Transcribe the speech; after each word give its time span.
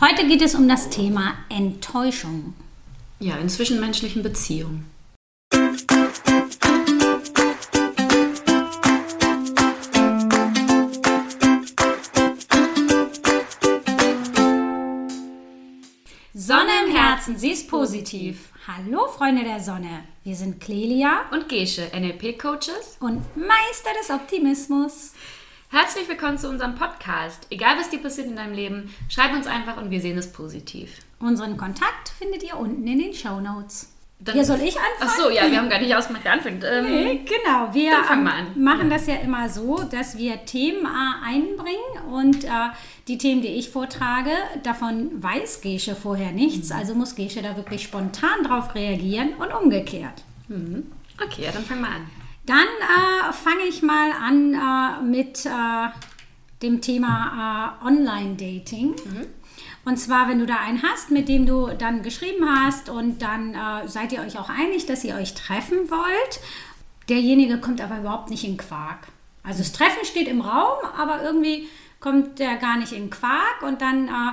Heute 0.00 0.28
geht 0.28 0.42
es 0.42 0.54
um 0.54 0.68
das 0.68 0.90
Thema 0.90 1.34
Enttäuschung. 1.48 2.54
Ja, 3.18 3.36
in 3.38 3.48
zwischenmenschlichen 3.48 4.22
Beziehungen. 4.22 4.88
Sonne 16.34 16.70
im 16.86 16.94
Herzen, 16.94 17.36
sie 17.36 17.50
ist 17.50 17.68
positiv. 17.68 18.50
Hallo 18.66 19.08
Freunde 19.08 19.42
der 19.42 19.60
Sonne, 19.60 20.04
wir 20.24 20.36
sind 20.36 20.60
Clelia 20.60 21.22
Und 21.32 21.48
Gesche, 21.48 21.90
NLP-Coaches. 21.92 22.98
und 23.00 23.22
Meister 23.36 23.90
des 24.00 24.10
Optimismus. 24.10 25.12
Herzlich 25.70 26.08
willkommen 26.08 26.38
zu 26.38 26.48
unserem 26.48 26.76
Podcast. 26.76 27.46
Egal, 27.50 27.76
was 27.78 27.90
dir 27.90 27.98
passiert 27.98 28.26
in 28.26 28.36
deinem 28.36 28.54
Leben, 28.54 28.94
schreib 29.10 29.34
uns 29.34 29.46
einfach 29.46 29.76
und 29.76 29.90
wir 29.90 30.00
sehen 30.00 30.16
es 30.16 30.32
positiv. 30.32 31.00
Unseren 31.20 31.58
Kontakt 31.58 32.08
findet 32.18 32.42
ihr 32.42 32.56
unten 32.56 32.86
in 32.86 32.98
den 32.98 33.12
Show 33.12 33.38
Notes. 33.38 33.92
Hier 34.32 34.46
soll 34.46 34.62
ich 34.62 34.78
anfangen? 34.78 34.98
Ach 35.00 35.14
so, 35.14 35.28
ja, 35.28 35.50
wir 35.50 35.58
haben 35.58 35.68
gar 35.68 35.78
nicht 35.78 35.94
ausgemacht, 35.94 36.24
wer 36.24 36.32
anfängt. 36.32 36.64
Ähm, 36.64 36.84
Nee, 36.86 37.20
genau. 37.26 37.68
Wir 37.74 37.92
ähm, 38.10 38.64
machen 38.64 38.88
das 38.88 39.06
ja 39.08 39.16
immer 39.16 39.50
so, 39.50 39.82
dass 39.82 40.16
wir 40.16 40.42
Themen 40.46 40.86
äh, 40.86 41.26
einbringen 41.26 42.12
und 42.12 42.44
äh, 42.44 42.48
die 43.06 43.18
Themen, 43.18 43.42
die 43.42 43.48
ich 43.48 43.68
vortrage, 43.68 44.30
davon 44.62 45.22
weiß 45.22 45.60
Gesche 45.60 45.94
vorher 45.94 46.32
nichts. 46.32 46.70
Mhm. 46.70 46.76
Also 46.76 46.94
muss 46.94 47.14
Gesche 47.14 47.42
da 47.42 47.56
wirklich 47.56 47.82
spontan 47.82 48.42
drauf 48.42 48.74
reagieren 48.74 49.34
und 49.34 49.52
umgekehrt. 49.52 50.22
Okay, 51.22 51.42
ja, 51.44 51.52
dann 51.52 51.64
fang 51.64 51.82
mal 51.82 51.90
an. 51.90 52.10
Dann 52.48 52.60
äh, 52.60 53.32
fange 53.34 53.64
ich 53.68 53.82
mal 53.82 54.10
an 54.10 54.54
äh, 54.54 55.02
mit 55.04 55.44
äh, 55.44 55.88
dem 56.62 56.80
Thema 56.80 57.76
äh, 57.82 57.86
Online-Dating. 57.86 58.94
Und 59.84 59.96
zwar, 59.98 60.28
wenn 60.28 60.38
du 60.38 60.46
da 60.46 60.56
einen 60.56 60.82
hast, 60.82 61.10
mit 61.10 61.28
dem 61.28 61.44
du 61.44 61.66
dann 61.76 62.02
geschrieben 62.02 62.48
hast 62.48 62.88
und 62.88 63.20
dann 63.20 63.54
äh, 63.54 63.86
seid 63.86 64.12
ihr 64.12 64.20
euch 64.20 64.38
auch 64.38 64.48
einig, 64.48 64.86
dass 64.86 65.04
ihr 65.04 65.16
euch 65.16 65.34
treffen 65.34 65.90
wollt. 65.90 66.40
Derjenige 67.10 67.58
kommt 67.58 67.82
aber 67.82 67.98
überhaupt 67.98 68.30
nicht 68.30 68.44
in 68.44 68.56
Quark. 68.56 69.08
Also 69.42 69.58
das 69.58 69.72
Treffen 69.72 70.06
steht 70.06 70.26
im 70.26 70.40
Raum, 70.40 70.78
aber 70.96 71.22
irgendwie 71.22 71.68
kommt 72.00 72.38
der 72.38 72.56
gar 72.56 72.78
nicht 72.78 72.92
in 72.92 73.10
Quark 73.10 73.60
und 73.62 73.82
dann 73.82 74.08
äh, 74.08 74.32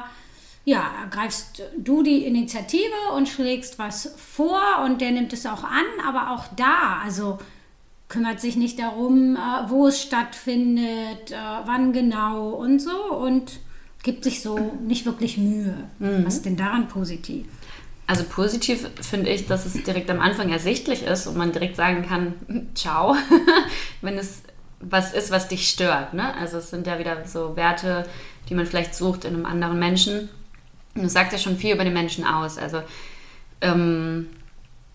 ja, 0.64 0.90
ergreifst 1.02 1.64
du 1.78 2.02
die 2.02 2.24
Initiative 2.26 3.12
und 3.14 3.28
schlägst 3.28 3.78
was 3.78 4.16
vor 4.18 4.62
und 4.86 5.02
der 5.02 5.12
nimmt 5.12 5.34
es 5.34 5.46
auch 5.46 5.66
an, 5.66 5.86
aber 6.08 6.32
auch 6.32 6.46
da, 6.56 7.02
also 7.04 7.40
kümmert 8.08 8.40
sich 8.40 8.56
nicht 8.56 8.80
darum, 8.80 9.36
äh, 9.36 9.70
wo 9.70 9.88
es 9.88 10.02
stattfindet, 10.02 11.32
äh, 11.32 11.36
wann 11.66 11.94
genau 11.94 12.50
und 12.50 12.80
so 12.80 13.14
und 13.14 13.60
gibt 14.04 14.24
sich 14.24 14.42
so 14.42 14.74
nicht 14.86 15.06
wirklich 15.06 15.38
Mühe. 15.38 15.76
Was 15.98 16.36
ist 16.36 16.46
denn 16.46 16.56
daran 16.56 16.88
positiv? 16.88 17.48
Also 18.08 18.24
positiv 18.24 18.88
finde 19.02 19.32
ich, 19.32 19.48
dass 19.48 19.66
es 19.66 19.82
direkt 19.82 20.12
am 20.12 20.20
Anfang 20.20 20.52
ersichtlich 20.52 21.04
ist 21.04 21.26
und 21.26 21.38
man 21.38 21.52
direkt 21.52 21.76
sagen 21.76 22.06
kann, 22.08 22.34
ciao, 22.76 23.16
wenn 24.02 24.18
es 24.18 24.44
was 24.80 25.14
ist, 25.14 25.32
was 25.32 25.48
dich 25.48 25.68
stört. 25.68 26.14
Ne? 26.14 26.36
Also 26.36 26.58
es 26.58 26.70
sind 26.70 26.86
ja 26.86 27.00
wieder 27.00 27.26
so 27.26 27.56
Werte, 27.56 28.06
die 28.50 28.54
man 28.54 28.68
vielleicht 28.68 28.94
sucht 28.94 29.26
in 29.26 29.34
einem 29.34 29.46
anderen 29.46 29.80
Menschen. 29.80 30.30
Und 30.94 31.04
das 31.04 31.14
sagt 31.14 31.32
ja 31.32 31.40
schon 31.40 31.58
viel 31.58 31.74
über 31.74 31.84
den 31.84 31.94
Menschen 31.94 32.26
aus. 32.26 32.58
Also 32.60 32.84
ähm, 33.62 34.30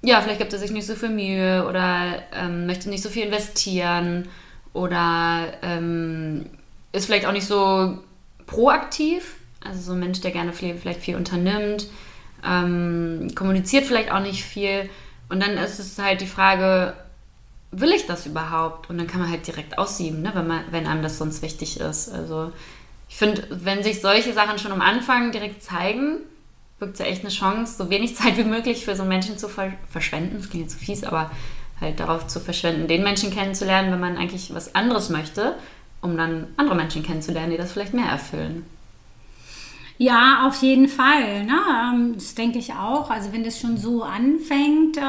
ja, 0.03 0.21
vielleicht 0.21 0.41
gibt 0.41 0.53
er 0.53 0.59
sich 0.59 0.71
nicht 0.71 0.87
so 0.87 0.95
viel 0.95 1.11
Mühe 1.11 1.67
oder 1.69 2.23
ähm, 2.33 2.67
möchte 2.67 2.89
nicht 2.89 3.03
so 3.03 3.11
viel 3.11 3.27
investieren 3.27 4.29
oder 4.73 5.53
ähm, 5.63 6.47
ist 6.93 7.07
vielleicht 7.07 7.27
auch 7.27 7.33
nicht 7.33 7.47
so 7.47 7.99
proaktiv. 8.47 9.37
Also 9.63 9.81
so 9.81 9.93
ein 9.93 10.01
Mensch, 10.01 10.21
der 10.21 10.31
gerne 10.31 10.53
viel, 10.55 10.75
vielleicht 10.77 11.01
viel 11.01 11.17
unternimmt, 11.17 11.87
ähm, 12.45 13.31
kommuniziert 13.35 13.85
vielleicht 13.85 14.11
auch 14.11 14.21
nicht 14.21 14.43
viel. 14.43 14.89
Und 15.29 15.43
dann 15.43 15.59
ist 15.59 15.79
es 15.79 15.99
halt 15.99 16.23
die 16.23 16.27
Frage, 16.27 16.95
will 17.71 17.93
ich 17.93 18.07
das 18.07 18.27
überhaupt? 18.27 18.89
Und 18.89 18.97
dann 18.97 19.07
kann 19.07 19.21
man 19.21 19.31
halt 19.31 19.47
direkt 19.47 19.79
aussieben, 19.79 20.23
ne? 20.23 20.31
wenn, 20.35 20.47
man, 20.47 20.65
wenn 20.71 20.87
einem 20.87 21.03
das 21.03 21.19
sonst 21.19 21.43
wichtig 21.43 21.79
ist. 21.79 22.09
Also 22.09 22.53
ich 23.09 23.17
finde, 23.17 23.47
wenn 23.51 23.83
sich 23.83 24.01
solche 24.01 24.33
Sachen 24.33 24.59
schon 24.59 24.73
am 24.73 24.81
Anfang 24.81 25.31
direkt 25.31 25.63
zeigen, 25.63 26.19
wirkt 26.81 26.95
es 26.95 27.01
ja 27.01 27.07
echt 27.07 27.23
eine 27.23 27.31
Chance, 27.31 27.77
so 27.77 27.91
wenig 27.91 28.17
Zeit 28.17 28.37
wie 28.37 28.45
möglich 28.45 28.85
für 28.85 28.97
so 28.97 29.03
einen 29.03 29.11
Menschen 29.11 29.39
zu 29.39 29.49
ver 29.49 29.73
verschwenden. 29.91 30.37
Das 30.39 30.51
klingt 30.51 30.65
jetzt 30.65 30.79
so 30.79 30.85
fies, 30.85 31.05
aber 31.05 31.31
halt 31.81 32.01
darauf 32.01 32.27
zu 32.27 32.41
verschwenden, 32.41 32.89
den 32.89 33.03
Menschen 33.03 33.31
kennenzulernen, 33.31 33.93
wenn 33.93 34.01
man 34.01 34.17
eigentlich 34.17 34.53
was 34.55 34.75
anderes 34.75 35.09
möchte, 35.09 35.55
um 36.03 36.17
dann 36.17 36.49
andere 36.57 36.75
Menschen 36.75 37.03
kennenzulernen, 37.03 37.53
die 37.53 37.57
das 37.57 37.73
vielleicht 37.73 37.95
mehr 37.95 38.07
erfüllen. 38.07 38.67
Ja, 39.97 40.47
auf 40.47 40.63
jeden 40.63 40.89
Fall. 40.89 41.45
Ne? 41.45 41.59
Ähm, 41.93 42.15
Das 42.15 42.35
denke 42.35 42.59
ich 42.59 42.73
auch. 42.73 43.11
Also 43.11 43.33
wenn 43.33 43.45
das 43.45 43.61
schon 43.61 43.77
so 43.77 44.03
anfängt, 44.03 44.97
äh, 44.97 45.01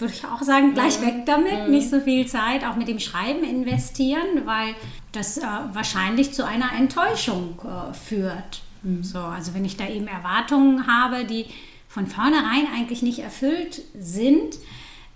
würde 0.00 0.14
ich 0.14 0.24
auch 0.24 0.42
sagen, 0.42 0.74
gleich 0.74 1.00
weg 1.00 1.26
damit. 1.26 1.68
Nicht 1.68 1.90
so 1.90 2.00
viel 2.00 2.26
Zeit 2.26 2.64
auch 2.64 2.74
mit 2.74 2.88
dem 2.88 2.98
Schreiben 2.98 3.44
investieren, 3.44 4.46
weil 4.46 4.74
das 5.12 5.38
äh, 5.38 5.42
wahrscheinlich 5.72 6.32
zu 6.32 6.44
einer 6.44 6.72
Enttäuschung 6.76 7.60
äh, 7.64 7.94
führt. 7.94 8.62
So, 9.02 9.18
also 9.18 9.54
wenn 9.54 9.64
ich 9.64 9.76
da 9.76 9.88
eben 9.88 10.06
Erwartungen 10.06 10.86
habe, 10.86 11.24
die 11.24 11.46
von 11.88 12.06
vornherein 12.06 12.66
eigentlich 12.74 13.02
nicht 13.02 13.18
erfüllt 13.18 13.82
sind, 13.98 14.56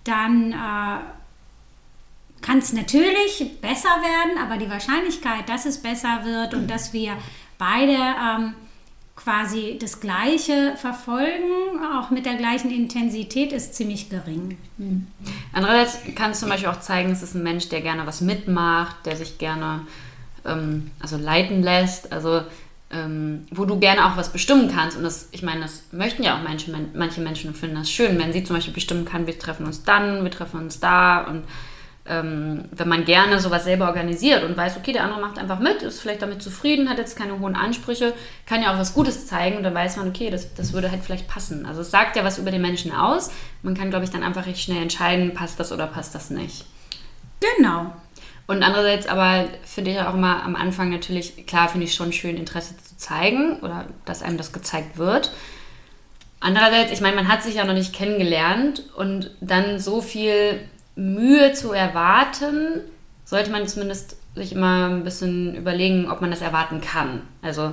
dann 0.04 0.52
äh, 0.52 0.98
kann 2.42 2.58
es 2.58 2.72
natürlich 2.72 3.60
besser 3.62 3.88
werden, 3.88 4.38
aber 4.42 4.58
die 4.58 4.68
Wahrscheinlichkeit, 4.68 5.48
dass 5.48 5.64
es 5.64 5.80
besser 5.80 6.24
wird 6.24 6.52
und 6.52 6.70
dass 6.70 6.92
wir 6.92 7.16
beide 7.58 7.92
ähm, 7.94 8.54
quasi 9.16 9.78
das 9.80 10.00
Gleiche 10.00 10.74
verfolgen, 10.76 11.82
auch 11.96 12.10
mit 12.10 12.26
der 12.26 12.34
gleichen 12.34 12.70
Intensität, 12.70 13.52
ist 13.52 13.74
ziemlich 13.74 14.10
gering. 14.10 14.58
Andererseits 15.52 15.98
kann 16.14 16.32
es 16.32 16.40
zum 16.40 16.48
Beispiel 16.48 16.68
auch 16.68 16.80
zeigen, 16.80 17.12
es 17.12 17.22
ist 17.22 17.34
ein 17.34 17.42
Mensch, 17.42 17.68
der 17.68 17.80
gerne 17.80 18.06
was 18.06 18.20
mitmacht, 18.20 19.06
der 19.06 19.16
sich 19.16 19.38
gerne 19.38 19.86
ähm, 20.44 20.90
also 21.00 21.16
leiten 21.16 21.62
lässt, 21.62 22.12
also 22.12 22.42
ähm, 22.90 23.46
wo 23.50 23.64
du 23.64 23.78
gerne 23.78 24.06
auch 24.06 24.16
was 24.16 24.30
bestimmen 24.30 24.70
kannst. 24.72 24.96
Und 24.96 25.02
das, 25.02 25.28
ich 25.32 25.42
meine, 25.42 25.62
das 25.62 25.84
möchten 25.92 26.22
ja 26.22 26.36
auch 26.36 26.42
men- 26.42 26.90
manche 26.94 27.20
Menschen 27.20 27.48
und 27.48 27.56
finden 27.56 27.76
das 27.76 27.90
schön, 27.90 28.18
wenn 28.18 28.32
sie 28.32 28.44
zum 28.44 28.56
Beispiel 28.56 28.74
bestimmen 28.74 29.04
kann, 29.04 29.26
wir 29.26 29.38
treffen 29.38 29.66
uns 29.66 29.82
dann, 29.84 30.22
wir 30.22 30.30
treffen 30.30 30.60
uns 30.60 30.80
da 30.80 31.22
und 31.24 31.44
ähm, 32.06 32.66
wenn 32.70 32.88
man 32.88 33.06
gerne 33.06 33.40
sowas 33.40 33.64
selber 33.64 33.86
organisiert 33.86 34.44
und 34.44 34.56
weiß, 34.56 34.76
okay, 34.76 34.92
der 34.92 35.04
andere 35.04 35.22
macht 35.22 35.38
einfach 35.38 35.58
mit, 35.58 35.80
ist 35.82 36.00
vielleicht 36.00 36.20
damit 36.20 36.42
zufrieden, 36.42 36.90
hat 36.90 36.98
jetzt 36.98 37.16
keine 37.16 37.38
hohen 37.38 37.56
Ansprüche, 37.56 38.12
kann 38.44 38.62
ja 38.62 38.74
auch 38.74 38.78
was 38.78 38.92
Gutes 38.92 39.26
zeigen 39.26 39.56
und 39.56 39.62
dann 39.62 39.74
weiß 39.74 39.96
man, 39.96 40.08
okay, 40.08 40.28
das, 40.28 40.52
das 40.52 40.74
würde 40.74 40.90
halt 40.90 41.02
vielleicht 41.02 41.28
passen. 41.28 41.64
Also 41.64 41.80
es 41.80 41.90
sagt 41.90 42.16
ja 42.16 42.22
was 42.22 42.36
über 42.38 42.50
den 42.50 42.60
Menschen 42.60 42.92
aus. 42.92 43.30
Man 43.62 43.74
kann, 43.74 43.88
glaube 43.88 44.04
ich, 44.04 44.10
dann 44.10 44.22
einfach 44.22 44.44
recht 44.44 44.60
schnell 44.60 44.82
entscheiden, 44.82 45.32
passt 45.32 45.58
das 45.58 45.72
oder 45.72 45.86
passt 45.86 46.14
das 46.14 46.28
nicht. 46.28 46.66
Genau. 47.56 47.94
Und 48.46 48.62
andererseits 48.62 49.06
aber 49.06 49.46
finde 49.64 49.92
ich 49.92 50.00
auch 50.00 50.14
immer 50.14 50.42
am 50.42 50.54
Anfang 50.54 50.90
natürlich, 50.90 51.46
klar 51.46 51.68
finde 51.68 51.86
ich 51.86 51.94
schon 51.94 52.12
schön, 52.12 52.36
Interesse 52.36 52.76
zu 52.76 52.96
zeigen 52.96 53.58
oder 53.60 53.86
dass 54.04 54.22
einem 54.22 54.36
das 54.36 54.52
gezeigt 54.52 54.98
wird. 54.98 55.32
Andererseits, 56.40 56.92
ich 56.92 57.00
meine, 57.00 57.16
man 57.16 57.28
hat 57.28 57.42
sich 57.42 57.54
ja 57.54 57.64
noch 57.64 57.72
nicht 57.72 57.94
kennengelernt 57.94 58.82
und 58.96 59.30
dann 59.40 59.78
so 59.78 60.02
viel 60.02 60.60
Mühe 60.94 61.54
zu 61.54 61.72
erwarten, 61.72 62.82
sollte 63.24 63.50
man 63.50 63.66
zumindest 63.66 64.18
sich 64.34 64.52
immer 64.52 64.90
ein 64.90 65.04
bisschen 65.04 65.54
überlegen, 65.54 66.10
ob 66.10 66.20
man 66.20 66.30
das 66.30 66.42
erwarten 66.42 66.82
kann. 66.82 67.22
Also 67.40 67.72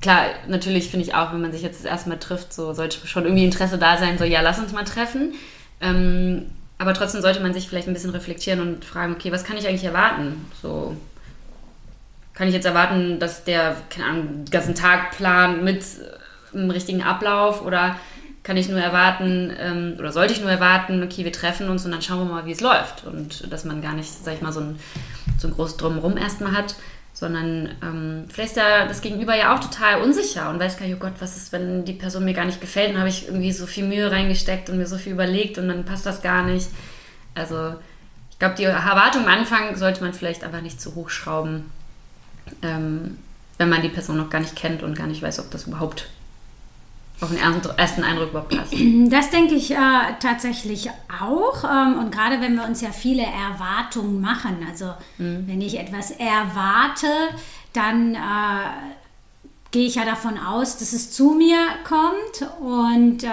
klar, 0.00 0.24
natürlich 0.48 0.88
finde 0.88 1.04
ich 1.06 1.14
auch, 1.14 1.32
wenn 1.32 1.42
man 1.42 1.52
sich 1.52 1.62
jetzt 1.62 1.84
das 1.84 1.90
erste 1.90 2.08
Mal 2.08 2.18
trifft, 2.18 2.54
so 2.54 2.72
sollte 2.72 3.06
schon 3.06 3.24
irgendwie 3.24 3.44
Interesse 3.44 3.76
da 3.76 3.98
sein, 3.98 4.16
so 4.16 4.24
ja, 4.24 4.40
lass 4.40 4.58
uns 4.58 4.72
mal 4.72 4.84
treffen. 4.84 5.34
Ähm, 5.82 6.50
aber 6.82 6.94
trotzdem 6.94 7.22
sollte 7.22 7.38
man 7.38 7.54
sich 7.54 7.68
vielleicht 7.68 7.86
ein 7.86 7.94
bisschen 7.94 8.10
reflektieren 8.10 8.60
und 8.60 8.84
fragen, 8.84 9.12
okay, 9.12 9.30
was 9.30 9.44
kann 9.44 9.56
ich 9.56 9.68
eigentlich 9.68 9.84
erwarten? 9.84 10.44
So, 10.60 10.96
kann 12.34 12.48
ich 12.48 12.54
jetzt 12.54 12.66
erwarten, 12.66 13.20
dass 13.20 13.44
der, 13.44 13.76
keine 13.88 14.08
Ahnung, 14.08 14.44
den 14.44 14.50
ganzen 14.50 14.74
Tag 14.74 15.12
plant 15.12 15.62
mit 15.62 15.84
äh, 15.84 16.56
einem 16.56 16.70
richtigen 16.70 17.04
Ablauf 17.04 17.64
oder 17.64 17.94
kann 18.42 18.56
ich 18.56 18.68
nur 18.68 18.80
erwarten, 18.80 19.52
ähm, 19.60 19.94
oder 19.96 20.10
sollte 20.10 20.32
ich 20.32 20.40
nur 20.40 20.50
erwarten, 20.50 21.04
okay, 21.04 21.24
wir 21.24 21.30
treffen 21.30 21.68
uns 21.68 21.84
und 21.84 21.92
dann 21.92 22.02
schauen 22.02 22.26
wir 22.26 22.34
mal, 22.34 22.46
wie 22.46 22.50
es 22.52 22.60
läuft. 22.60 23.04
Und 23.04 23.52
dass 23.52 23.64
man 23.64 23.80
gar 23.80 23.92
nicht, 23.92 24.10
sag 24.10 24.34
ich 24.34 24.42
mal, 24.42 24.52
so 24.52 24.58
ein, 24.58 24.80
so 25.38 25.46
ein 25.46 25.54
großes 25.54 25.76
Drumherum 25.76 26.16
erstmal 26.16 26.50
hat, 26.50 26.74
sondern 27.22 27.68
ähm, 27.84 28.24
vielleicht 28.28 28.50
ist 28.50 28.56
ja 28.56 28.84
das 28.84 29.00
Gegenüber 29.00 29.36
ja 29.36 29.54
auch 29.54 29.60
total 29.60 30.02
unsicher 30.02 30.50
und 30.50 30.58
weiß 30.58 30.76
gar 30.76 30.86
nicht, 30.86 30.96
oh 30.96 30.98
Gott, 30.98 31.12
was 31.20 31.36
ist, 31.36 31.52
wenn 31.52 31.84
die 31.84 31.92
Person 31.92 32.24
mir 32.24 32.34
gar 32.34 32.46
nicht 32.46 32.60
gefällt, 32.60 32.90
dann 32.90 32.98
habe 32.98 33.08
ich 33.08 33.28
irgendwie 33.28 33.52
so 33.52 33.64
viel 33.64 33.86
Mühe 33.86 34.10
reingesteckt 34.10 34.68
und 34.68 34.76
mir 34.76 34.88
so 34.88 34.98
viel 34.98 35.12
überlegt 35.12 35.56
und 35.56 35.68
dann 35.68 35.84
passt 35.84 36.04
das 36.04 36.20
gar 36.20 36.42
nicht. 36.42 36.68
Also 37.36 37.74
ich 38.32 38.40
glaube, 38.40 38.56
die 38.56 38.64
Erwartung 38.64 39.22
am 39.22 39.28
Anfang 39.28 39.76
sollte 39.76 40.02
man 40.02 40.14
vielleicht 40.14 40.42
einfach 40.42 40.62
nicht 40.62 40.80
zu 40.80 40.96
hoch 40.96 41.10
schrauben, 41.10 41.70
ähm, 42.60 43.18
wenn 43.56 43.68
man 43.68 43.82
die 43.82 43.88
Person 43.88 44.16
noch 44.16 44.28
gar 44.28 44.40
nicht 44.40 44.56
kennt 44.56 44.82
und 44.82 44.98
gar 44.98 45.06
nicht 45.06 45.22
weiß, 45.22 45.38
ob 45.38 45.48
das 45.52 45.68
überhaupt 45.68 46.08
auf 47.20 47.28
den 47.28 47.38
ersten- 47.38 48.02
Eindruck 48.02 48.30
überhaupt 48.30 48.56
passt. 48.56 48.74
Das 49.10 49.30
denke 49.30 49.54
ich 49.54 49.70
äh, 49.70 49.76
tatsächlich 50.20 50.90
auch. 51.20 51.64
Ähm, 51.64 51.98
und 51.98 52.10
gerade 52.10 52.40
wenn 52.40 52.56
wir 52.56 52.64
uns 52.64 52.80
ja 52.80 52.90
viele 52.90 53.22
Erwartungen 53.22 54.20
machen, 54.20 54.66
also 54.68 54.92
wenn 55.18 55.60
ich 55.60 55.78
etwas 55.78 56.10
erwarte, 56.12 57.06
dann 57.72 58.14
äh, 58.14 58.18
gehe 59.70 59.86
ich 59.86 59.94
ja 59.94 60.04
davon 60.04 60.38
aus, 60.38 60.76
dass 60.78 60.92
es 60.92 61.12
zu 61.12 61.30
mir 61.30 61.58
kommt 61.84 62.50
und 62.60 63.24
äh, 63.24 63.28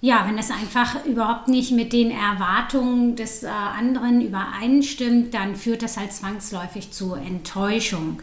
ja, 0.00 0.24
wenn 0.26 0.36
das 0.36 0.50
einfach 0.50 1.04
überhaupt 1.06 1.48
nicht 1.48 1.72
mit 1.72 1.92
den 1.92 2.12
Erwartungen 2.12 3.16
des 3.16 3.42
äh, 3.42 3.48
anderen 3.48 4.20
übereinstimmt, 4.20 5.34
dann 5.34 5.56
führt 5.56 5.82
das 5.82 5.96
halt 5.96 6.12
zwangsläufig 6.12 6.92
zu 6.92 7.14
Enttäuschung. 7.14 8.22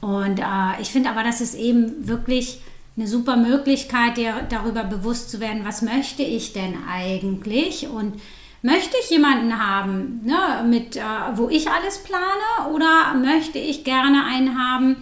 Und 0.00 0.40
äh, 0.40 0.80
ich 0.80 0.88
finde 0.90 1.10
aber, 1.10 1.22
das 1.22 1.40
ist 1.40 1.54
eben 1.54 2.08
wirklich 2.08 2.60
eine 2.96 3.06
super 3.08 3.36
Möglichkeit, 3.36 4.16
dir 4.16 4.46
darüber 4.48 4.84
bewusst 4.84 5.30
zu 5.30 5.40
werden, 5.40 5.64
was 5.64 5.82
möchte 5.82 6.22
ich 6.22 6.52
denn 6.52 6.76
eigentlich 6.88 7.88
und 7.88 8.20
möchte 8.62 8.96
ich 9.02 9.10
jemanden 9.10 9.58
haben, 9.58 10.20
ne, 10.24 10.64
mit, 10.66 10.96
äh, 10.96 11.02
wo 11.34 11.48
ich 11.48 11.70
alles 11.70 12.02
plane 12.02 12.72
oder 12.72 13.14
möchte 13.14 13.58
ich 13.58 13.84
gerne 13.84 14.24
einen 14.24 14.58
haben, 14.58 14.96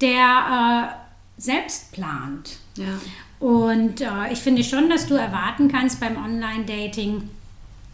der 0.00 0.96
äh, 1.38 1.40
selbst 1.40 1.92
plant? 1.92 2.58
Ja. 2.76 2.98
Und 3.38 4.00
äh, 4.00 4.32
ich 4.32 4.38
finde 4.38 4.62
schon, 4.62 4.88
dass 4.88 5.08
du 5.08 5.14
erwarten 5.14 5.70
kannst 5.70 6.00
beim 6.00 6.16
Online-Dating, 6.16 7.28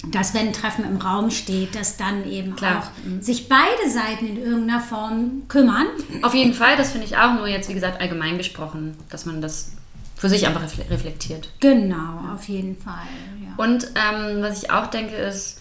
dass 0.06 0.32
wenn 0.32 0.48
ein 0.48 0.52
Treffen 0.52 0.84
im 0.84 0.96
Raum 0.96 1.30
steht, 1.30 1.74
dass 1.74 1.96
dann 1.96 2.30
eben 2.30 2.54
Klar. 2.54 2.78
auch 2.78 3.04
mhm. 3.04 3.20
sich 3.20 3.48
beide 3.48 3.90
Seiten 3.90 4.26
in 4.26 4.36
irgendeiner 4.42 4.80
Form 4.80 5.42
kümmern. 5.48 5.86
Auf 6.22 6.34
jeden 6.34 6.54
Fall, 6.54 6.76
das 6.76 6.92
finde 6.92 7.06
ich 7.06 7.16
auch, 7.16 7.34
nur 7.34 7.48
jetzt, 7.48 7.68
wie 7.68 7.74
gesagt, 7.74 8.00
allgemein 8.00 8.38
gesprochen, 8.38 8.96
dass 9.10 9.26
man 9.26 9.40
das 9.40 9.72
für 10.16 10.28
sich 10.28 10.46
einfach 10.46 10.62
reflektiert. 10.62 11.50
Genau, 11.60 12.32
auf 12.34 12.48
jeden 12.48 12.76
Fall. 12.76 13.06
Ja. 13.42 13.64
Und 13.64 13.84
ähm, 13.94 14.42
was 14.42 14.62
ich 14.62 14.70
auch 14.70 14.86
denke, 14.86 15.14
ist, 15.14 15.60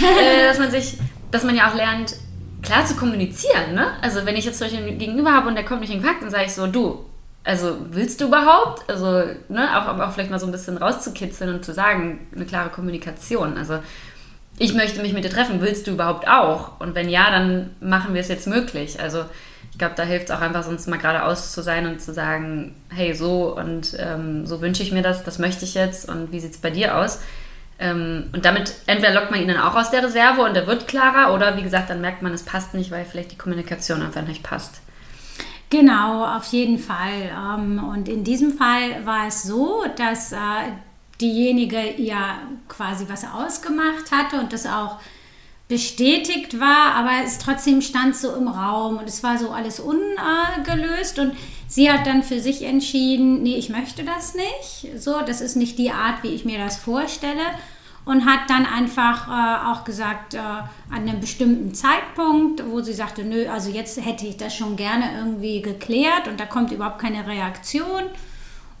äh, 0.00 0.46
dass 0.48 0.58
man 0.58 0.70
sich, 0.70 0.98
dass 1.30 1.44
man 1.44 1.54
ja 1.54 1.70
auch 1.70 1.74
lernt, 1.74 2.16
klar 2.62 2.84
zu 2.84 2.94
kommunizieren. 2.96 3.74
Ne? 3.74 3.92
Also 4.02 4.26
wenn 4.26 4.36
ich 4.36 4.44
jetzt 4.44 4.58
solche 4.58 4.82
Gegenüber 4.94 5.32
habe 5.32 5.48
und 5.48 5.54
der 5.54 5.64
kommt 5.64 5.80
mich 5.80 5.90
in 5.90 5.96
den 5.96 6.02
Kontakt, 6.02 6.22
dann 6.22 6.30
sage 6.30 6.46
ich 6.46 6.52
so, 6.52 6.66
du, 6.66 7.04
also 7.48 7.78
willst 7.92 8.20
du 8.20 8.26
überhaupt? 8.26 8.88
Also, 8.90 9.24
ne, 9.48 9.68
auch, 9.74 9.98
auch 9.98 10.12
vielleicht 10.12 10.30
mal 10.30 10.38
so 10.38 10.44
ein 10.44 10.52
bisschen 10.52 10.76
rauszukitzeln 10.76 11.54
und 11.54 11.64
zu 11.64 11.72
sagen, 11.72 12.28
eine 12.36 12.44
klare 12.44 12.68
Kommunikation. 12.68 13.56
Also, 13.56 13.78
ich 14.58 14.74
möchte 14.74 15.00
mich 15.00 15.14
mit 15.14 15.24
dir 15.24 15.30
treffen, 15.30 15.62
willst 15.62 15.86
du 15.86 15.92
überhaupt 15.92 16.28
auch? 16.28 16.78
Und 16.78 16.94
wenn 16.94 17.08
ja, 17.08 17.30
dann 17.30 17.70
machen 17.80 18.12
wir 18.12 18.20
es 18.20 18.28
jetzt 18.28 18.46
möglich. 18.46 19.00
Also, 19.00 19.24
ich 19.72 19.78
glaube, 19.78 19.94
da 19.96 20.02
hilft 20.02 20.28
es 20.28 20.36
auch 20.36 20.42
einfach, 20.42 20.62
sonst 20.62 20.88
mal 20.88 20.98
geradeaus 20.98 21.52
zu 21.52 21.62
sein 21.62 21.86
und 21.86 22.02
zu 22.02 22.12
sagen, 22.12 22.74
hey, 22.90 23.14
so 23.14 23.56
und 23.56 23.96
ähm, 23.98 24.44
so 24.44 24.60
wünsche 24.60 24.82
ich 24.82 24.92
mir 24.92 25.02
das, 25.02 25.24
das 25.24 25.38
möchte 25.38 25.64
ich 25.64 25.72
jetzt 25.72 26.06
und 26.06 26.30
wie 26.32 26.40
sieht 26.40 26.50
es 26.50 26.58
bei 26.58 26.68
dir 26.68 26.98
aus? 26.98 27.20
Ähm, 27.78 28.24
und 28.34 28.44
damit 28.44 28.74
entweder 28.86 29.14
lockt 29.14 29.30
man 29.30 29.40
ihn 29.40 29.48
dann 29.48 29.60
auch 29.60 29.74
aus 29.74 29.90
der 29.90 30.04
Reserve 30.04 30.42
und 30.42 30.54
er 30.54 30.66
wird 30.66 30.86
klarer 30.86 31.32
oder 31.32 31.56
wie 31.56 31.62
gesagt, 31.62 31.88
dann 31.88 32.02
merkt 32.02 32.20
man, 32.20 32.34
es 32.34 32.42
passt 32.42 32.74
nicht, 32.74 32.90
weil 32.90 33.06
vielleicht 33.06 33.32
die 33.32 33.38
Kommunikation 33.38 34.02
einfach 34.02 34.22
nicht 34.22 34.42
passt. 34.42 34.82
Genau, 35.70 36.24
auf 36.24 36.46
jeden 36.46 36.78
Fall. 36.78 37.30
Ähm, 37.30 37.82
und 37.84 38.08
in 38.08 38.24
diesem 38.24 38.56
Fall 38.56 39.04
war 39.04 39.26
es 39.26 39.42
so, 39.42 39.84
dass 39.96 40.32
äh, 40.32 40.36
diejenige 41.20 42.00
ja 42.00 42.38
quasi 42.68 43.06
was 43.08 43.24
ausgemacht 43.24 44.10
hatte 44.10 44.40
und 44.40 44.52
das 44.52 44.66
auch 44.66 44.98
bestätigt 45.68 46.58
war, 46.58 46.94
aber 46.94 47.10
es 47.26 47.36
trotzdem 47.38 47.82
stand 47.82 48.16
so 48.16 48.34
im 48.34 48.48
Raum 48.48 48.96
und 48.96 49.06
es 49.06 49.22
war 49.22 49.36
so 49.36 49.50
alles 49.50 49.80
ungelöst 49.80 51.18
und 51.18 51.36
sie 51.66 51.90
hat 51.92 52.06
dann 52.06 52.22
für 52.22 52.40
sich 52.40 52.62
entschieden, 52.62 53.42
nee, 53.42 53.56
ich 53.56 53.68
möchte 53.68 54.02
das 54.02 54.34
nicht. 54.34 54.98
So, 54.98 55.20
das 55.26 55.42
ist 55.42 55.56
nicht 55.56 55.78
die 55.78 55.90
Art, 55.90 56.22
wie 56.22 56.28
ich 56.28 56.46
mir 56.46 56.58
das 56.58 56.78
vorstelle 56.78 57.42
und 58.08 58.24
hat 58.24 58.48
dann 58.48 58.64
einfach 58.64 59.28
äh, 59.28 59.66
auch 59.66 59.84
gesagt, 59.84 60.32
äh, 60.32 60.38
an 60.38 60.66
einem 60.90 61.20
bestimmten 61.20 61.74
Zeitpunkt, 61.74 62.64
wo 62.66 62.80
sie 62.80 62.94
sagte, 62.94 63.22
nö, 63.22 63.46
also 63.48 63.68
jetzt 63.68 64.02
hätte 64.02 64.26
ich 64.26 64.38
das 64.38 64.56
schon 64.56 64.76
gerne 64.76 65.18
irgendwie 65.18 65.60
geklärt 65.60 66.26
und 66.26 66.40
da 66.40 66.46
kommt 66.46 66.72
überhaupt 66.72 66.98
keine 66.98 67.26
Reaktion. 67.26 68.04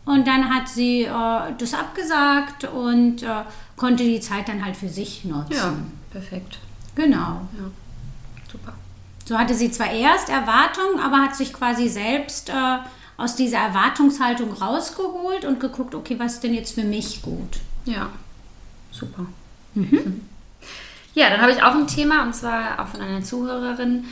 Und 0.06 0.26
dann 0.26 0.48
hat 0.48 0.70
sie 0.70 1.02
äh, 1.02 1.10
das 1.58 1.74
abgesagt 1.74 2.64
und 2.72 3.22
äh, 3.22 3.42
konnte 3.76 4.02
die 4.02 4.20
Zeit 4.20 4.48
dann 4.48 4.64
halt 4.64 4.78
für 4.78 4.88
sich 4.88 5.26
nutzen. 5.26 5.52
Ja, 5.52 5.74
perfekt. 6.10 6.60
Genau. 6.94 7.42
Ja, 7.52 7.70
super. 8.50 8.72
So 9.26 9.36
hatte 9.36 9.52
sie 9.52 9.70
zwar 9.70 9.90
erst 9.90 10.30
Erwartungen, 10.30 11.00
aber 11.00 11.18
hat 11.18 11.36
sich 11.36 11.52
quasi 11.52 11.90
selbst 11.90 12.48
äh, 12.48 12.78
aus 13.18 13.36
dieser 13.36 13.58
Erwartungshaltung 13.58 14.54
rausgeholt 14.54 15.44
und 15.44 15.60
geguckt, 15.60 15.94
okay, 15.94 16.18
was 16.18 16.36
ist 16.36 16.44
denn 16.44 16.54
jetzt 16.54 16.74
für 16.74 16.84
mich 16.84 17.20
gut? 17.20 17.58
Ja, 17.84 18.08
Super. 18.98 19.26
Mhm. 19.74 20.22
Ja, 21.14 21.30
dann 21.30 21.40
habe 21.40 21.52
ich 21.52 21.62
auch 21.62 21.74
ein 21.74 21.86
Thema 21.86 22.22
und 22.22 22.34
zwar 22.34 22.80
auch 22.80 22.88
von 22.88 23.00
einer 23.00 23.22
Zuhörerin. 23.22 24.04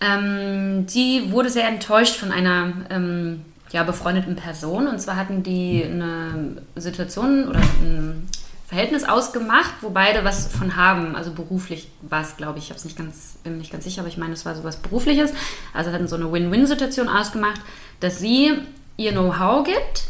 Ähm, 0.00 0.86
die 0.86 1.30
wurde 1.32 1.50
sehr 1.50 1.68
enttäuscht 1.68 2.16
von 2.16 2.30
einer 2.30 2.72
ähm, 2.90 3.44
ja, 3.70 3.82
befreundeten 3.82 4.36
Person. 4.36 4.86
Und 4.86 5.00
zwar 5.00 5.16
hatten 5.16 5.42
die 5.42 5.82
eine 5.84 6.62
Situation 6.76 7.48
oder 7.48 7.58
ein 7.58 8.28
Verhältnis 8.66 9.04
ausgemacht, 9.04 9.74
wo 9.80 9.90
beide 9.90 10.24
was 10.24 10.48
von 10.48 10.76
haben. 10.76 11.14
Also 11.16 11.32
beruflich 11.32 11.88
war 12.02 12.22
es, 12.22 12.36
glaube 12.36 12.58
ich, 12.58 12.70
ich 12.70 12.84
nicht 12.84 12.98
ganz, 12.98 13.38
bin 13.42 13.54
mir 13.54 13.58
nicht 13.58 13.72
ganz 13.72 13.84
sicher, 13.84 14.00
aber 14.00 14.08
ich 14.08 14.18
meine, 14.18 14.32
es 14.32 14.44
war 14.44 14.54
so 14.54 14.64
was 14.64 14.76
Berufliches. 14.76 15.32
Also 15.72 15.92
hatten 15.92 16.08
so 16.08 16.16
eine 16.16 16.30
Win-Win-Situation 16.32 17.08
ausgemacht, 17.08 17.60
dass 18.00 18.18
sie 18.18 18.52
ihr 18.96 19.12
Know-how 19.12 19.64
gibt 19.64 20.04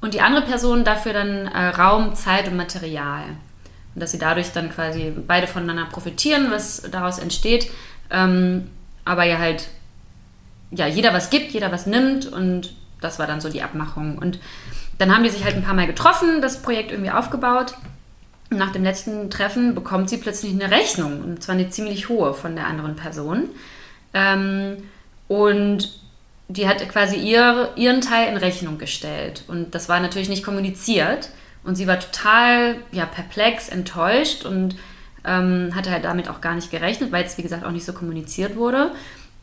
und 0.00 0.14
die 0.14 0.20
andere 0.20 0.44
Person 0.44 0.84
dafür 0.84 1.12
dann 1.12 1.46
äh, 1.46 1.68
Raum, 1.68 2.14
Zeit 2.14 2.48
und 2.48 2.56
Material. 2.56 3.24
Dass 3.94 4.12
sie 4.12 4.18
dadurch 4.18 4.52
dann 4.52 4.70
quasi 4.70 5.12
beide 5.26 5.46
voneinander 5.46 5.86
profitieren, 5.86 6.50
was 6.50 6.82
daraus 6.90 7.18
entsteht. 7.18 7.70
Ähm, 8.10 8.68
aber 9.04 9.24
ja 9.24 9.38
halt, 9.38 9.68
ja, 10.70 10.86
jeder 10.86 11.12
was 11.12 11.30
gibt, 11.30 11.52
jeder 11.52 11.72
was 11.72 11.86
nimmt 11.86 12.26
und 12.26 12.74
das 13.00 13.18
war 13.18 13.26
dann 13.26 13.40
so 13.40 13.48
die 13.48 13.62
Abmachung. 13.62 14.18
Und 14.18 14.38
dann 14.98 15.14
haben 15.14 15.24
die 15.24 15.30
sich 15.30 15.44
halt 15.44 15.56
ein 15.56 15.64
paar 15.64 15.74
Mal 15.74 15.86
getroffen, 15.86 16.42
das 16.42 16.62
Projekt 16.62 16.92
irgendwie 16.92 17.10
aufgebaut. 17.10 17.74
Nach 18.50 18.72
dem 18.72 18.84
letzten 18.84 19.30
Treffen 19.30 19.74
bekommt 19.74 20.10
sie 20.10 20.18
plötzlich 20.18 20.52
eine 20.52 20.70
Rechnung, 20.70 21.22
und 21.22 21.42
zwar 21.42 21.54
eine 21.54 21.70
ziemlich 21.70 22.08
hohe 22.08 22.34
von 22.34 22.56
der 22.56 22.66
anderen 22.66 22.96
Person. 22.96 23.48
Ähm, 24.12 24.84
und 25.28 26.00
die 26.48 26.68
hat 26.68 26.86
quasi 26.88 27.16
ihr, 27.16 27.70
ihren 27.76 28.00
Teil 28.00 28.28
in 28.28 28.36
Rechnung 28.36 28.78
gestellt. 28.78 29.44
Und 29.46 29.74
das 29.74 29.88
war 29.88 30.00
natürlich 30.00 30.28
nicht 30.28 30.44
kommuniziert. 30.44 31.30
Und 31.64 31.76
sie 31.76 31.86
war 31.86 32.00
total 32.00 32.76
ja, 32.92 33.06
perplex, 33.06 33.68
enttäuscht 33.68 34.44
und 34.44 34.76
ähm, 35.24 35.72
hatte 35.74 35.90
halt 35.90 36.04
damit 36.04 36.28
auch 36.28 36.40
gar 36.40 36.54
nicht 36.54 36.70
gerechnet, 36.70 37.12
weil 37.12 37.24
es, 37.24 37.36
wie 37.36 37.42
gesagt, 37.42 37.64
auch 37.64 37.70
nicht 37.70 37.84
so 37.84 37.92
kommuniziert 37.92 38.56
wurde. 38.56 38.92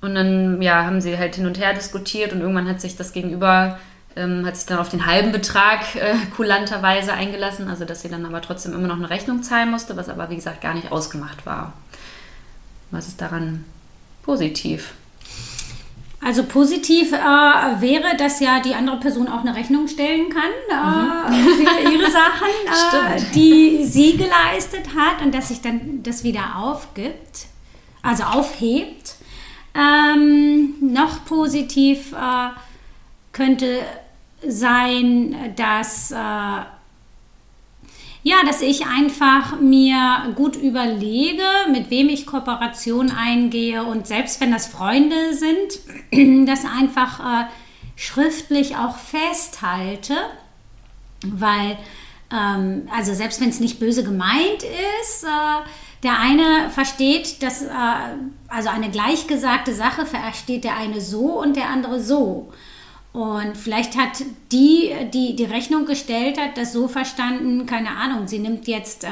Und 0.01 0.15
dann 0.15 0.61
ja, 0.61 0.85
haben 0.85 1.01
sie 1.01 1.17
halt 1.17 1.35
hin 1.35 1.45
und 1.45 1.59
her 1.59 1.73
diskutiert 1.73 2.33
und 2.33 2.41
irgendwann 2.41 2.67
hat 2.67 2.81
sich 2.81 2.95
das 2.95 3.13
Gegenüber, 3.13 3.79
ähm, 4.15 4.45
hat 4.45 4.55
sich 4.55 4.65
dann 4.65 4.79
auf 4.79 4.89
den 4.89 5.05
halben 5.05 5.31
Betrag 5.31 5.95
äh, 5.95 6.15
kulanterweise 6.35 7.13
eingelassen, 7.13 7.67
also 7.67 7.85
dass 7.85 8.01
sie 8.01 8.09
dann 8.09 8.25
aber 8.25 8.41
trotzdem 8.41 8.73
immer 8.73 8.87
noch 8.87 8.97
eine 8.97 9.09
Rechnung 9.09 9.43
zahlen 9.43 9.71
musste, 9.71 9.97
was 9.97 10.09
aber, 10.09 10.29
wie 10.29 10.35
gesagt, 10.35 10.61
gar 10.61 10.73
nicht 10.73 10.91
ausgemacht 10.91 11.45
war. 11.45 11.73
Was 12.91 13.07
ist 13.07 13.21
daran 13.21 13.65
positiv? 14.23 14.93
Also 16.27 16.43
positiv 16.43 17.13
äh, 17.13 17.15
wäre, 17.15 18.17
dass 18.17 18.41
ja 18.41 18.59
die 18.59 18.75
andere 18.75 18.97
Person 18.99 19.29
auch 19.29 19.45
eine 19.45 19.55
Rechnung 19.55 19.87
stellen 19.87 20.27
kann 20.27 20.51
äh, 20.69 21.31
mhm. 21.31 21.47
für 21.55 21.89
ihre 21.89 22.11
Sachen, 22.11 23.15
äh, 23.15 23.21
die 23.33 23.85
sie 23.85 24.17
geleistet 24.17 24.89
hat 24.93 25.21
und 25.25 25.33
dass 25.33 25.47
sich 25.47 25.61
dann 25.61 26.03
das 26.03 26.25
wieder 26.25 26.57
aufgibt, 26.57 27.45
also 28.01 28.23
aufhebt. 28.23 29.15
Ähm, 29.73 30.73
noch 30.81 31.23
positiv 31.23 32.11
äh, 32.11 32.49
könnte 33.31 33.79
sein, 34.45 35.53
dass 35.55 36.11
äh, 36.11 36.15
ja, 38.27 38.43
dass 38.45 38.61
ich 38.61 38.85
einfach 38.85 39.57
mir 39.61 40.33
gut 40.35 40.57
überlege, 40.57 41.45
mit 41.71 41.89
wem 41.89 42.09
ich 42.09 42.25
Kooperation 42.25 43.09
eingehe 43.09 43.85
und 43.85 44.05
selbst 44.05 44.41
wenn 44.41 44.51
das 44.51 44.67
Freunde 44.67 45.33
sind, 45.33 46.45
das 46.45 46.65
einfach 46.65 47.21
äh, 47.21 47.45
schriftlich 47.95 48.75
auch 48.75 48.97
festhalte, 48.97 50.17
weil, 51.25 51.77
ähm, 52.29 52.89
also 52.93 53.13
selbst 53.13 53.39
wenn 53.39 53.47
es 53.47 53.61
nicht 53.61 53.79
böse 53.79 54.03
gemeint 54.03 54.63
ist, 55.01 55.23
äh, 55.23 55.65
der 56.03 56.19
eine 56.19 56.69
versteht, 56.69 57.41
dass, 57.41 57.61
äh, 57.61 57.69
also 58.49 58.67
eine 58.67 58.91
gleichgesagte 58.91 59.73
Sache 59.73 60.05
versteht 60.05 60.65
der 60.65 60.75
eine 60.75 60.99
so 60.99 61.39
und 61.39 61.55
der 61.55 61.69
andere 61.69 62.01
so. 62.01 62.51
Und 63.13 63.57
vielleicht 63.57 63.97
hat 63.97 64.23
die, 64.51 64.93
die 65.13 65.35
die 65.35 65.45
Rechnung 65.45 65.85
gestellt 65.85 66.39
hat, 66.39 66.57
das 66.57 66.73
so 66.73 66.87
verstanden, 66.87 67.65
keine 67.65 67.89
Ahnung, 67.89 68.27
sie 68.27 68.39
nimmt 68.39 68.67
jetzt 68.67 69.03
äh, 69.03 69.09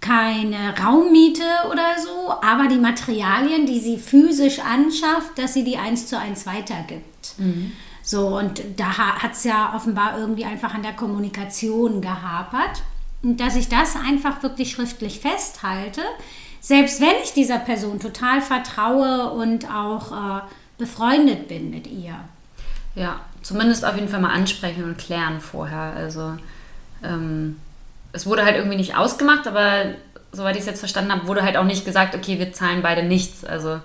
keine 0.00 0.78
Raummiete 0.78 1.42
oder 1.70 1.98
so, 1.98 2.30
aber 2.30 2.68
die 2.68 2.78
Materialien, 2.78 3.64
die 3.64 3.80
sie 3.80 3.96
physisch 3.96 4.58
anschafft, 4.58 5.38
dass 5.38 5.54
sie 5.54 5.64
die 5.64 5.78
eins 5.78 6.06
zu 6.06 6.18
eins 6.18 6.46
weitergibt. 6.46 7.38
Mhm. 7.38 7.72
So, 8.02 8.36
und 8.36 8.62
da 8.76 8.98
hat 8.98 9.32
es 9.32 9.44
ja 9.44 9.72
offenbar 9.74 10.18
irgendwie 10.18 10.44
einfach 10.44 10.74
an 10.74 10.82
der 10.82 10.92
Kommunikation 10.92 12.02
gehapert. 12.02 12.82
Und 13.22 13.40
dass 13.40 13.56
ich 13.56 13.68
das 13.70 13.96
einfach 13.96 14.42
wirklich 14.42 14.72
schriftlich 14.72 15.20
festhalte, 15.20 16.02
selbst 16.60 17.00
wenn 17.00 17.14
ich 17.22 17.32
dieser 17.32 17.58
Person 17.58 17.98
total 17.98 18.42
vertraue 18.42 19.32
und 19.32 19.70
auch 19.70 20.12
äh, 20.12 20.40
befreundet 20.76 21.48
bin 21.48 21.70
mit 21.70 21.86
ihr. 21.86 22.16
Ja, 22.94 23.20
zumindest 23.42 23.84
auf 23.84 23.94
jeden 23.96 24.08
Fall 24.08 24.20
mal 24.20 24.32
ansprechen 24.32 24.84
und 24.84 24.98
klären 24.98 25.40
vorher. 25.40 25.94
Also 25.96 26.34
ähm, 27.02 27.56
es 28.12 28.26
wurde 28.26 28.44
halt 28.44 28.56
irgendwie 28.56 28.76
nicht 28.76 28.96
ausgemacht, 28.96 29.46
aber 29.46 29.86
soweit 30.32 30.54
ich 30.54 30.60
es 30.60 30.66
jetzt 30.66 30.78
verstanden 30.80 31.12
habe, 31.12 31.26
wurde 31.26 31.42
halt 31.42 31.56
auch 31.56 31.64
nicht 31.64 31.84
gesagt, 31.84 32.14
okay, 32.14 32.38
wir 32.38 32.52
zahlen 32.52 32.82
beide 32.82 33.02
nichts. 33.02 33.44
Also 33.44 33.80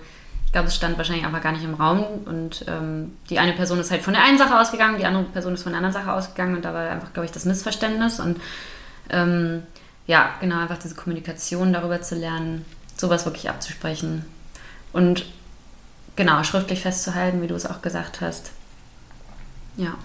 ich 0.45 0.51
glaube, 0.51 0.67
es 0.67 0.75
stand 0.75 0.97
wahrscheinlich 0.97 1.25
einfach 1.25 1.41
gar 1.41 1.51
nicht 1.51 1.63
im 1.63 1.75
Raum 1.75 2.03
und 2.25 2.65
ähm, 2.67 3.15
die 3.29 3.37
eine 3.37 3.53
Person 3.53 3.79
ist 3.79 3.91
halt 3.91 4.01
von 4.01 4.13
der 4.13 4.23
einen 4.23 4.39
Sache 4.39 4.59
ausgegangen, 4.59 4.97
die 4.97 5.05
andere 5.05 5.23
Person 5.25 5.53
ist 5.53 5.61
von 5.61 5.73
der 5.73 5.77
anderen 5.77 5.93
Sache 5.93 6.11
ausgegangen 6.11 6.55
und 6.55 6.65
da 6.65 6.73
war 6.73 6.89
einfach, 6.89 7.13
glaube 7.13 7.25
ich, 7.25 7.31
das 7.31 7.45
Missverständnis 7.45 8.19
und 8.19 8.41
ähm, 9.11 9.61
ja, 10.07 10.31
genau, 10.41 10.59
einfach 10.59 10.79
diese 10.79 10.95
Kommunikation 10.95 11.71
darüber 11.71 12.01
zu 12.01 12.15
lernen, 12.15 12.65
sowas 12.97 13.25
wirklich 13.25 13.47
abzusprechen 13.47 14.25
und 14.91 15.25
genau, 16.15 16.43
schriftlich 16.43 16.81
festzuhalten, 16.81 17.43
wie 17.43 17.47
du 17.47 17.53
es 17.53 17.67
auch 17.67 17.83
gesagt 17.83 18.21
hast. 18.21 18.51
Ja. 19.79 19.95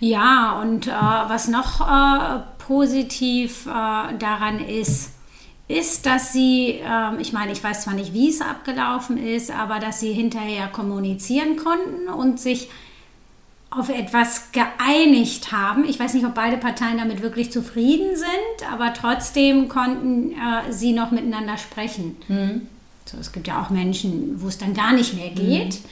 Ja, 0.00 0.60
und 0.60 0.88
äh, 0.88 0.90
was 0.90 1.48
noch 1.48 1.80
äh, 1.80 2.40
positiv 2.58 3.66
äh, 3.66 3.70
daran 4.18 4.60
ist, 4.60 5.12
ist, 5.68 6.06
dass 6.06 6.32
sie, 6.32 6.80
ähm, 6.84 7.18
ich 7.18 7.32
meine, 7.32 7.52
ich 7.52 7.62
weiß 7.62 7.82
zwar 7.82 7.94
nicht, 7.94 8.12
wie 8.12 8.28
es 8.28 8.40
abgelaufen 8.40 9.18
ist, 9.18 9.50
aber 9.50 9.78
dass 9.78 10.00
sie 10.00 10.12
hinterher 10.12 10.68
kommunizieren 10.68 11.56
konnten 11.56 12.08
und 12.08 12.38
sich 12.38 12.68
auf 13.70 13.88
etwas 13.88 14.52
geeinigt 14.52 15.50
haben. 15.52 15.84
Ich 15.84 15.98
weiß 15.98 16.14
nicht, 16.14 16.24
ob 16.24 16.34
beide 16.34 16.56
Parteien 16.56 16.98
damit 16.98 17.20
wirklich 17.20 17.50
zufrieden 17.50 18.16
sind, 18.16 18.72
aber 18.72 18.94
trotzdem 18.94 19.68
konnten 19.68 20.32
äh, 20.32 20.72
sie 20.72 20.92
noch 20.92 21.10
miteinander 21.10 21.58
sprechen. 21.58 22.16
Mhm. 22.28 22.68
So, 23.04 23.18
es 23.18 23.32
gibt 23.32 23.48
ja 23.48 23.60
auch 23.60 23.70
Menschen, 23.70 24.40
wo 24.40 24.48
es 24.48 24.58
dann 24.58 24.72
gar 24.74 24.92
nicht 24.92 25.14
mehr 25.14 25.30
geht. 25.30 25.74
Mhm. 25.74 25.88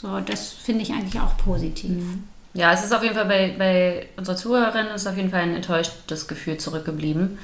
So, 0.00 0.20
das 0.20 0.52
finde 0.52 0.82
ich 0.82 0.92
eigentlich 0.92 1.20
auch 1.20 1.36
positiv. 1.38 1.90
Mhm. 1.90 2.24
Ja, 2.54 2.72
es 2.72 2.84
ist 2.84 2.92
auf 2.92 3.02
jeden 3.02 3.16
Fall 3.16 3.26
bei, 3.26 3.54
bei 3.58 4.06
unserer 4.16 4.36
Zuhörerin 4.36 4.86
ist 4.94 5.08
auf 5.08 5.16
jeden 5.16 5.30
Fall 5.30 5.40
ein 5.40 5.56
enttäuschtes 5.56 6.28
Gefühl 6.28 6.58
zurückgeblieben. 6.58 7.38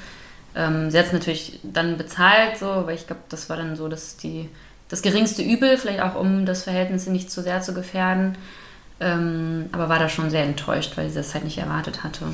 Ähm, 0.54 0.88
sie 0.88 0.98
hat 0.98 1.06
es 1.06 1.12
natürlich 1.12 1.58
dann 1.64 1.98
bezahlt, 1.98 2.56
so, 2.56 2.66
weil 2.86 2.94
ich 2.94 3.08
glaube, 3.08 3.22
das 3.28 3.50
war 3.50 3.56
dann 3.56 3.74
so 3.74 3.88
dass 3.88 4.16
die, 4.18 4.48
das 4.88 5.02
geringste 5.02 5.42
Übel, 5.42 5.76
vielleicht 5.78 6.00
auch 6.00 6.14
um 6.14 6.46
das 6.46 6.62
Verhältnis 6.62 7.08
nicht 7.08 7.30
zu 7.30 7.42
sehr 7.42 7.60
zu 7.60 7.74
gefährden. 7.74 8.38
Ähm, 9.00 9.68
aber 9.72 9.88
war 9.88 9.98
da 9.98 10.08
schon 10.08 10.30
sehr 10.30 10.44
enttäuscht, 10.44 10.96
weil 10.96 11.08
sie 11.08 11.16
das 11.16 11.34
halt 11.34 11.42
nicht 11.42 11.58
erwartet 11.58 12.04
hatte. 12.04 12.26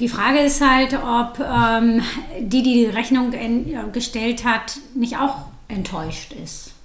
Die 0.00 0.10
Frage 0.10 0.40
ist 0.40 0.60
halt, 0.60 0.92
ob 0.92 1.40
ähm, 1.40 2.02
die, 2.40 2.62
die 2.62 2.74
die 2.74 2.86
Rechnung 2.86 3.32
in, 3.32 3.92
gestellt 3.92 4.44
hat, 4.44 4.76
nicht 4.94 5.16
auch 5.16 5.46
enttäuscht 5.68 6.34
ist. 6.34 6.75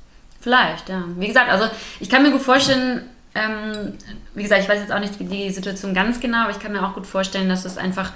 Vielleicht, 0.42 0.90
ja. 0.90 1.04
Wie 1.18 1.28
gesagt, 1.28 1.50
also 1.50 1.70
ich 2.00 2.10
kann 2.10 2.24
mir 2.24 2.32
gut 2.32 2.42
vorstellen, 2.42 3.04
ähm, 3.34 3.94
wie 4.34 4.44
gesagt, 4.44 4.62
ich 4.62 4.70
weiß 4.70 4.80
jetzt 4.80 4.92
auch 4.92 5.00
nicht 5.00 5.14
die 5.20 5.52
Situation 5.52 5.94
ganz 5.94 6.20
genau, 6.20 6.44
aber 6.44 6.52
ich 6.52 6.60
kann 6.60 6.74
mir 6.74 6.86
auch 6.86 6.94
gut 6.94 7.08
vorstellen, 7.08 7.48
dass 7.48 7.64
es 7.64 7.78
einfach 7.78 8.12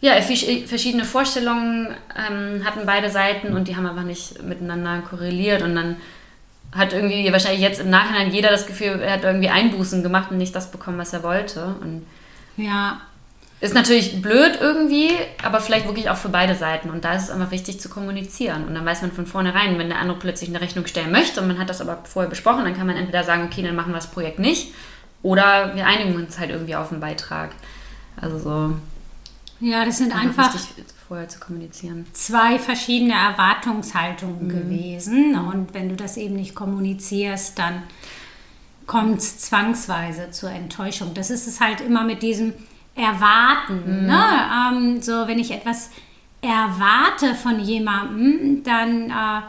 ja, 0.00 0.20
verschiedene 0.20 1.04
Vorstellungen 1.04 1.94
ähm, 2.14 2.64
hatten 2.64 2.84
beide 2.84 3.10
Seiten 3.10 3.56
und 3.56 3.68
die 3.68 3.76
haben 3.76 3.86
einfach 3.86 4.04
nicht 4.04 4.42
miteinander 4.42 5.02
korreliert 5.08 5.62
und 5.62 5.74
dann 5.74 5.96
hat 6.72 6.92
irgendwie 6.92 7.32
wahrscheinlich 7.32 7.62
jetzt 7.62 7.80
im 7.80 7.88
Nachhinein 7.88 8.30
jeder 8.30 8.50
das 8.50 8.66
Gefühl, 8.66 9.00
er 9.00 9.14
hat 9.14 9.24
irgendwie 9.24 9.48
Einbußen 9.48 10.02
gemacht 10.02 10.30
und 10.30 10.38
nicht 10.38 10.54
das 10.54 10.70
bekommen, 10.70 10.98
was 10.98 11.12
er 11.12 11.22
wollte. 11.22 11.76
Und 11.80 12.04
ja. 12.56 13.00
Ist 13.64 13.72
natürlich 13.72 14.20
blöd 14.20 14.58
irgendwie, 14.60 15.12
aber 15.42 15.58
vielleicht 15.58 15.86
wirklich 15.86 16.10
auch 16.10 16.18
für 16.18 16.28
beide 16.28 16.54
Seiten. 16.54 16.90
Und 16.90 17.06
da 17.06 17.14
ist 17.14 17.22
es 17.22 17.30
einfach 17.30 17.50
wichtig 17.50 17.80
zu 17.80 17.88
kommunizieren. 17.88 18.66
Und 18.66 18.74
dann 18.74 18.84
weiß 18.84 19.00
man 19.00 19.10
von 19.10 19.26
vornherein, 19.26 19.78
wenn 19.78 19.88
der 19.88 20.00
andere 20.00 20.18
plötzlich 20.18 20.50
eine 20.50 20.60
Rechnung 20.60 20.86
stellen 20.86 21.10
möchte 21.10 21.40
und 21.40 21.46
man 21.46 21.58
hat 21.58 21.70
das 21.70 21.80
aber 21.80 22.00
vorher 22.04 22.28
besprochen, 22.28 22.64
dann 22.64 22.76
kann 22.76 22.86
man 22.86 22.96
entweder 22.96 23.24
sagen, 23.24 23.44
okay, 23.50 23.62
dann 23.62 23.74
machen 23.74 23.92
wir 23.92 23.96
das 23.96 24.10
Projekt 24.10 24.38
nicht. 24.38 24.74
Oder 25.22 25.74
wir 25.74 25.86
einigen 25.86 26.14
uns 26.14 26.38
halt 26.38 26.50
irgendwie 26.50 26.76
auf 26.76 26.92
einen 26.92 27.00
Beitrag. 27.00 27.52
Also 28.20 28.38
so. 28.38 28.76
Ja, 29.60 29.86
das 29.86 29.96
sind 29.96 30.14
einfach, 30.14 30.52
wichtig, 30.52 30.84
vorher 31.08 31.30
zu 31.30 31.40
kommunizieren. 31.40 32.04
zwei 32.12 32.58
verschiedene 32.58 33.14
Erwartungshaltungen 33.14 34.44
mhm. 34.44 34.48
gewesen. 34.50 35.38
Und 35.38 35.72
wenn 35.72 35.88
du 35.88 35.96
das 35.96 36.18
eben 36.18 36.36
nicht 36.36 36.54
kommunizierst, 36.54 37.58
dann 37.58 37.82
kommt 38.86 39.20
es 39.20 39.38
zwangsweise 39.38 40.32
zur 40.32 40.50
Enttäuschung. 40.50 41.14
Das 41.14 41.30
ist 41.30 41.46
es 41.46 41.62
halt 41.62 41.80
immer 41.80 42.04
mit 42.04 42.22
diesem 42.22 42.52
Erwarten. 42.94 44.02
Mhm. 44.02 44.06
Ne? 44.06 44.24
Ähm, 44.70 45.02
so, 45.02 45.26
wenn 45.26 45.38
ich 45.38 45.50
etwas 45.50 45.90
erwarte 46.40 47.34
von 47.34 47.60
jemandem, 47.60 48.62
dann 48.62 49.10
äh, 49.10 49.42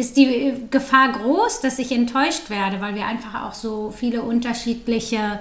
ist 0.00 0.16
die 0.16 0.54
Gefahr 0.70 1.12
groß, 1.12 1.60
dass 1.60 1.78
ich 1.78 1.90
enttäuscht 1.92 2.50
werde, 2.50 2.80
weil 2.80 2.94
wir 2.94 3.06
einfach 3.06 3.42
auch 3.46 3.54
so 3.54 3.92
viele 3.94 4.22
unterschiedliche 4.22 5.40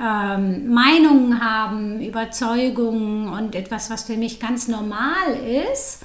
ähm, 0.00 0.72
Meinungen 0.72 1.44
haben, 1.44 2.00
Überzeugungen 2.00 3.28
und 3.28 3.54
etwas, 3.54 3.90
was 3.90 4.04
für 4.04 4.16
mich 4.16 4.40
ganz 4.40 4.66
normal 4.68 5.36
ist, 5.70 6.02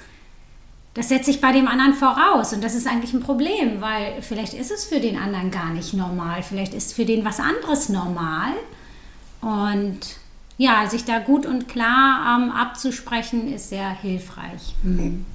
das 0.93 1.09
setze 1.09 1.31
ich 1.31 1.39
bei 1.39 1.51
dem 1.51 1.67
anderen 1.67 1.93
voraus. 1.93 2.51
Und 2.51 2.63
das 2.63 2.75
ist 2.75 2.85
eigentlich 2.85 3.13
ein 3.13 3.21
Problem, 3.21 3.79
weil 3.79 4.21
vielleicht 4.21 4.53
ist 4.53 4.71
es 4.71 4.85
für 4.85 4.99
den 4.99 5.17
anderen 5.17 5.49
gar 5.49 5.69
nicht 5.69 5.93
normal. 5.93 6.43
Vielleicht 6.43 6.73
ist 6.73 6.93
für 6.93 7.05
den 7.05 7.23
was 7.23 7.39
anderes 7.39 7.89
normal. 7.89 8.51
Und 9.39 9.99
ja, 10.59 10.85
sich 10.87 11.05
da 11.05 11.19
gut 11.19 11.45
und 11.45 11.69
klar 11.69 12.37
ähm, 12.37 12.51
abzusprechen, 12.51 13.51
ist 13.51 13.69
sehr 13.69 13.89
hilfreich. 13.89 14.75
Mhm. 14.83 15.25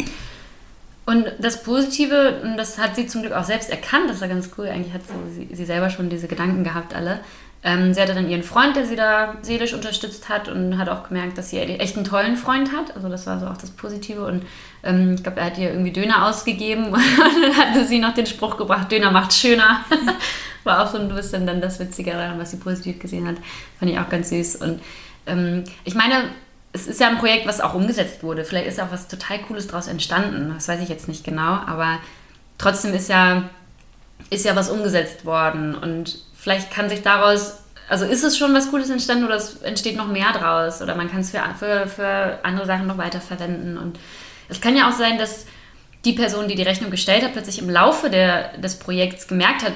Und 1.06 1.26
das 1.38 1.62
Positive, 1.62 2.42
und 2.42 2.58
das 2.58 2.78
hat 2.78 2.94
sie 2.94 3.06
zum 3.06 3.22
Glück 3.22 3.32
auch 3.32 3.44
selbst 3.44 3.70
erkannt, 3.70 4.08
das 4.08 4.20
war 4.20 4.28
ganz 4.28 4.50
cool, 4.56 4.68
eigentlich 4.68 4.92
hat 4.92 5.00
sie, 5.34 5.48
sie 5.50 5.64
selber 5.64 5.88
schon 5.88 6.10
diese 6.10 6.28
Gedanken 6.28 6.62
gehabt 6.62 6.94
alle, 6.94 7.20
ähm, 7.62 7.94
sie 7.94 8.02
hatte 8.02 8.12
dann 8.12 8.28
ihren 8.28 8.42
Freund, 8.42 8.76
der 8.76 8.84
sie 8.84 8.96
da 8.96 9.36
seelisch 9.40 9.72
unterstützt 9.72 10.28
hat 10.28 10.50
und 10.50 10.76
hat 10.76 10.90
auch 10.90 11.08
gemerkt, 11.08 11.38
dass 11.38 11.48
sie 11.48 11.58
echt 11.58 11.96
einen 11.96 12.04
tollen 12.04 12.36
Freund 12.36 12.72
hat. 12.72 12.94
Also 12.94 13.08
das 13.08 13.26
war 13.26 13.40
so 13.40 13.46
auch 13.46 13.56
das 13.56 13.70
Positive. 13.70 14.26
Und 14.26 14.44
ähm, 14.82 15.14
ich 15.14 15.22
glaube, 15.22 15.40
er 15.40 15.46
hat 15.46 15.56
ihr 15.56 15.70
irgendwie 15.70 15.92
Döner 15.92 16.26
ausgegeben 16.26 16.88
und 16.92 17.00
dann 17.18 17.56
hatte 17.56 17.86
sie 17.86 17.98
noch 17.98 18.12
den 18.12 18.26
Spruch 18.26 18.58
gebracht, 18.58 18.92
Döner 18.92 19.10
macht 19.10 19.32
schöner. 19.32 19.80
war 20.64 20.82
auch 20.82 20.92
so 20.92 20.98
ein 20.98 21.08
bisschen 21.08 21.46
dann 21.46 21.62
das 21.62 21.80
Witzige 21.80 22.10
daran, 22.10 22.38
was 22.38 22.50
sie 22.50 22.58
positiv 22.58 22.98
gesehen 22.98 23.26
hat. 23.26 23.36
Fand 23.78 23.90
ich 23.90 23.98
auch 23.98 24.10
ganz 24.10 24.28
süß. 24.28 24.56
Und 24.56 24.80
ähm, 25.26 25.64
ich 25.84 25.94
meine, 25.94 26.30
es 26.72 26.88
ist 26.88 27.00
ja 27.00 27.08
ein 27.08 27.18
Projekt, 27.18 27.46
was 27.46 27.60
auch 27.60 27.74
umgesetzt 27.74 28.22
wurde. 28.22 28.44
Vielleicht 28.44 28.66
ist 28.66 28.80
auch 28.80 28.90
was 28.90 29.06
total 29.08 29.38
Cooles 29.40 29.68
daraus 29.68 29.86
entstanden. 29.86 30.52
Das 30.54 30.66
weiß 30.66 30.80
ich 30.80 30.88
jetzt 30.88 31.08
nicht 31.08 31.24
genau. 31.24 31.60
Aber 31.66 31.98
trotzdem 32.58 32.92
ist 32.94 33.08
ja, 33.08 33.48
ist 34.30 34.44
ja 34.44 34.56
was 34.56 34.70
umgesetzt 34.70 35.24
worden. 35.24 35.76
Und 35.76 36.18
vielleicht 36.34 36.72
kann 36.72 36.88
sich 36.88 37.02
daraus, 37.02 37.58
also 37.88 38.04
ist 38.04 38.24
es 38.24 38.36
schon 38.36 38.52
was 38.54 38.70
Cooles 38.70 38.90
entstanden 38.90 39.24
oder 39.24 39.36
es 39.36 39.62
entsteht 39.62 39.96
noch 39.96 40.08
mehr 40.08 40.32
draus 40.32 40.82
oder 40.82 40.96
man 40.96 41.08
kann 41.08 41.20
es 41.20 41.30
für, 41.30 41.42
für, 41.58 41.86
für 41.86 42.38
andere 42.42 42.66
Sachen 42.66 42.88
noch 42.88 42.98
weiter 42.98 43.20
verwenden. 43.20 43.78
Und 43.78 43.98
es 44.48 44.60
kann 44.60 44.76
ja 44.76 44.88
auch 44.88 44.94
sein, 44.94 45.16
dass 45.16 45.46
die 46.04 46.12
Person, 46.12 46.48
die 46.48 46.56
die 46.56 46.62
Rechnung 46.62 46.90
gestellt 46.90 47.22
hat, 47.22 47.32
plötzlich 47.32 47.60
im 47.60 47.70
Laufe 47.70 48.10
der, 48.10 48.58
des 48.58 48.78
Projekts 48.78 49.28
gemerkt 49.28 49.62
hat, 49.62 49.72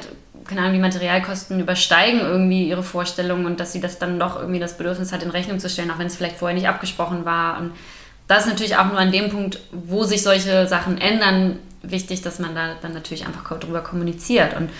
keine 0.49 0.63
Ahnung, 0.63 0.73
die 0.73 0.81
Materialkosten 0.81 1.61
übersteigen 1.61 2.21
irgendwie 2.21 2.69
ihre 2.69 2.83
Vorstellungen 2.83 3.47
und 3.47 3.61
dass 3.61 3.73
sie 3.73 3.81
das 3.81 3.99
dann 3.99 4.19
doch 4.19 4.37
irgendwie 4.37 4.59
das 4.59 4.77
Bedürfnis 4.77 5.13
hat, 5.13 5.23
in 5.23 5.31
Rechnung 5.31 5.61
zu 5.61 5.69
stellen, 5.69 5.91
auch 5.91 5.99
wenn 5.99 6.07
es 6.07 6.17
vielleicht 6.17 6.37
vorher 6.37 6.57
nicht 6.57 6.69
abgesprochen 6.69 7.25
war. 7.25 7.59
Und 7.59 7.73
das 8.27 8.45
ist 8.45 8.51
natürlich 8.51 8.77
auch 8.77 8.87
nur 8.87 8.99
an 8.99 9.13
dem 9.13 9.31
Punkt, 9.31 9.61
wo 9.73 10.05
sich 10.05 10.23
solche 10.23 10.67
Sachen 10.67 10.99
ändern, 10.99 11.59
wichtig, 11.83 12.23
dass 12.23 12.39
man 12.39 12.55
da 12.55 12.75
dann 12.81 12.95
natürlich 12.95 13.27
einfach 13.27 13.59
darüber 13.59 13.83
kommuniziert. 13.83 14.57
Und 14.57 14.71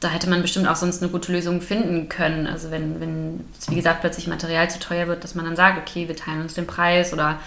da 0.00 0.08
hätte 0.10 0.28
man 0.28 0.42
bestimmt 0.42 0.68
auch 0.68 0.76
sonst 0.76 1.02
eine 1.02 1.10
gute 1.10 1.32
Lösung 1.32 1.60
finden 1.60 2.08
können. 2.08 2.46
Also 2.46 2.70
wenn, 2.70 3.00
wenn 3.00 3.44
wie 3.68 3.76
gesagt, 3.76 4.02
plötzlich 4.02 4.26
Material 4.26 4.68
zu 4.70 4.78
teuer 4.78 5.08
wird, 5.08 5.24
dass 5.24 5.34
man 5.34 5.44
dann 5.44 5.56
sagt, 5.56 5.78
okay, 5.78 6.08
wir 6.08 6.16
teilen 6.16 6.42
uns 6.42 6.54
den 6.54 6.66
Preis 6.66 7.12
oder 7.12 7.40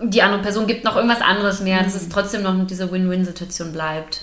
die 0.00 0.22
andere 0.22 0.42
Person 0.42 0.66
gibt 0.66 0.84
noch 0.84 0.96
irgendwas 0.96 1.20
anderes 1.20 1.60
mehr, 1.60 1.82
dass 1.82 1.94
es 1.94 2.06
mhm. 2.06 2.10
trotzdem 2.10 2.42
noch 2.42 2.66
diese 2.66 2.90
Win-Win-Situation 2.90 3.72
bleibt. 3.72 4.22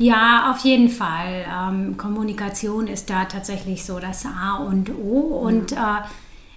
Ja, 0.00 0.50
auf 0.50 0.58
jeden 0.64 0.88
Fall. 0.88 1.44
Ähm, 1.46 1.96
Kommunikation 1.96 2.86
ist 2.86 3.10
da 3.10 3.26
tatsächlich 3.26 3.84
so 3.84 3.98
das 3.98 4.24
A 4.26 4.56
und 4.56 4.90
O. 4.90 5.20
Und 5.42 5.72
äh, 5.72 5.76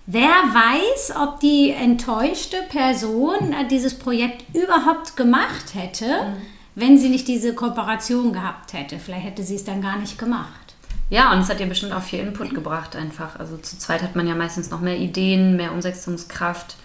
wer 0.05 0.29
weiß, 0.29 1.13
ob 1.21 1.39
die 1.41 1.71
enttäuschte 1.71 2.57
Person 2.69 3.53
äh, 3.53 3.67
dieses 3.67 3.99
Projekt 3.99 4.45
überhaupt 4.55 5.17
gemacht 5.17 5.75
hätte. 5.75 6.05
Mhm 6.05 6.53
wenn 6.75 6.97
sie 6.97 7.09
nicht 7.09 7.27
diese 7.27 7.53
Kooperation 7.53 8.33
gehabt 8.33 8.73
hätte. 8.73 8.99
Vielleicht 8.99 9.25
hätte 9.25 9.43
sie 9.43 9.55
es 9.55 9.63
dann 9.63 9.81
gar 9.81 9.97
nicht 9.97 10.17
gemacht. 10.17 10.75
Ja, 11.09 11.31
und 11.31 11.39
es 11.39 11.49
hat 11.49 11.59
ihr 11.59 11.67
bestimmt 11.67 11.93
auch 11.93 12.01
viel 12.01 12.19
Input 12.19 12.53
gebracht 12.55 12.95
einfach. 12.95 13.39
Also 13.39 13.57
zu 13.57 13.77
zweit 13.77 14.01
hat 14.01 14.15
man 14.15 14.27
ja 14.27 14.35
meistens 14.35 14.71
noch 14.71 14.81
mehr 14.81 14.97
Ideen, 14.97 15.55
mehr 15.55 15.73
Umsetzungskraft 15.73 16.75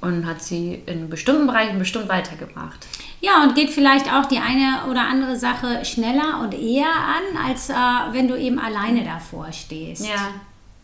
und 0.00 0.26
hat 0.26 0.42
sie 0.42 0.82
in 0.86 1.10
bestimmten 1.10 1.46
Bereichen 1.46 1.78
bestimmt 1.78 2.08
weitergebracht. 2.08 2.86
Ja, 3.20 3.42
und 3.42 3.54
geht 3.54 3.70
vielleicht 3.70 4.12
auch 4.12 4.26
die 4.26 4.38
eine 4.38 4.90
oder 4.90 5.02
andere 5.02 5.36
Sache 5.36 5.84
schneller 5.84 6.40
und 6.42 6.54
eher 6.54 6.86
an, 6.86 7.46
als 7.46 7.68
äh, 7.68 7.74
wenn 8.12 8.28
du 8.28 8.36
eben 8.36 8.58
alleine 8.58 9.04
davor 9.04 9.52
stehst. 9.52 10.06
Ja, 10.06 10.28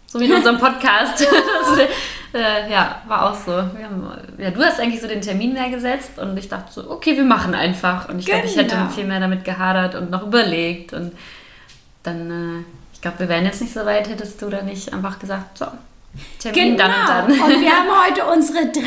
so 0.06 0.20
wie 0.20 0.26
in 0.26 0.34
unserem 0.34 0.58
Podcast. 0.58 1.26
also, 1.64 1.80
äh, 2.34 2.70
ja, 2.70 3.02
war 3.08 3.30
auch 3.30 3.34
so. 3.34 3.52
Haben, 3.52 4.06
ja, 4.38 4.50
du 4.50 4.62
hast 4.62 4.80
eigentlich 4.80 5.00
so 5.00 5.08
den 5.08 5.22
Termin 5.22 5.54
mehr 5.54 5.70
gesetzt 5.70 6.18
und 6.18 6.36
ich 6.36 6.48
dachte 6.48 6.72
so, 6.72 6.90
okay, 6.90 7.16
wir 7.16 7.24
machen 7.24 7.54
einfach. 7.54 8.08
Und 8.08 8.18
ich 8.18 8.26
genau. 8.26 8.38
glaube, 8.38 8.52
ich 8.52 8.56
hätte 8.56 8.88
viel 8.94 9.04
mehr 9.04 9.20
damit 9.20 9.44
gehadert 9.44 9.94
und 9.94 10.10
noch 10.10 10.26
überlegt. 10.26 10.92
Und 10.92 11.12
dann, 12.02 12.30
äh, 12.30 12.64
ich 12.92 13.00
glaube, 13.00 13.20
wir 13.20 13.28
wären 13.28 13.44
jetzt 13.44 13.60
nicht 13.60 13.72
so 13.72 13.84
weit, 13.84 14.08
hättest 14.08 14.40
du 14.42 14.50
da 14.50 14.62
nicht 14.62 14.92
einfach 14.92 15.18
gesagt, 15.18 15.58
so, 15.58 15.66
Termin 16.38 16.76
genau. 16.76 16.88
dann 16.88 17.24
und 17.30 17.38
dann. 17.40 17.40
Und 17.52 17.60
wir 17.60 17.70
haben 17.70 17.88
heute 18.06 18.24
unsere 18.26 18.66
30. 18.66 18.82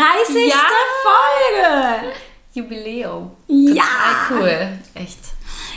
Ja. 0.49 0.55
Folge. 1.03 2.13
Jubiläum. 2.53 3.31
Ja. 3.47 3.83
Total 4.27 4.41
cool. 4.41 4.67
Echt. 4.95 5.19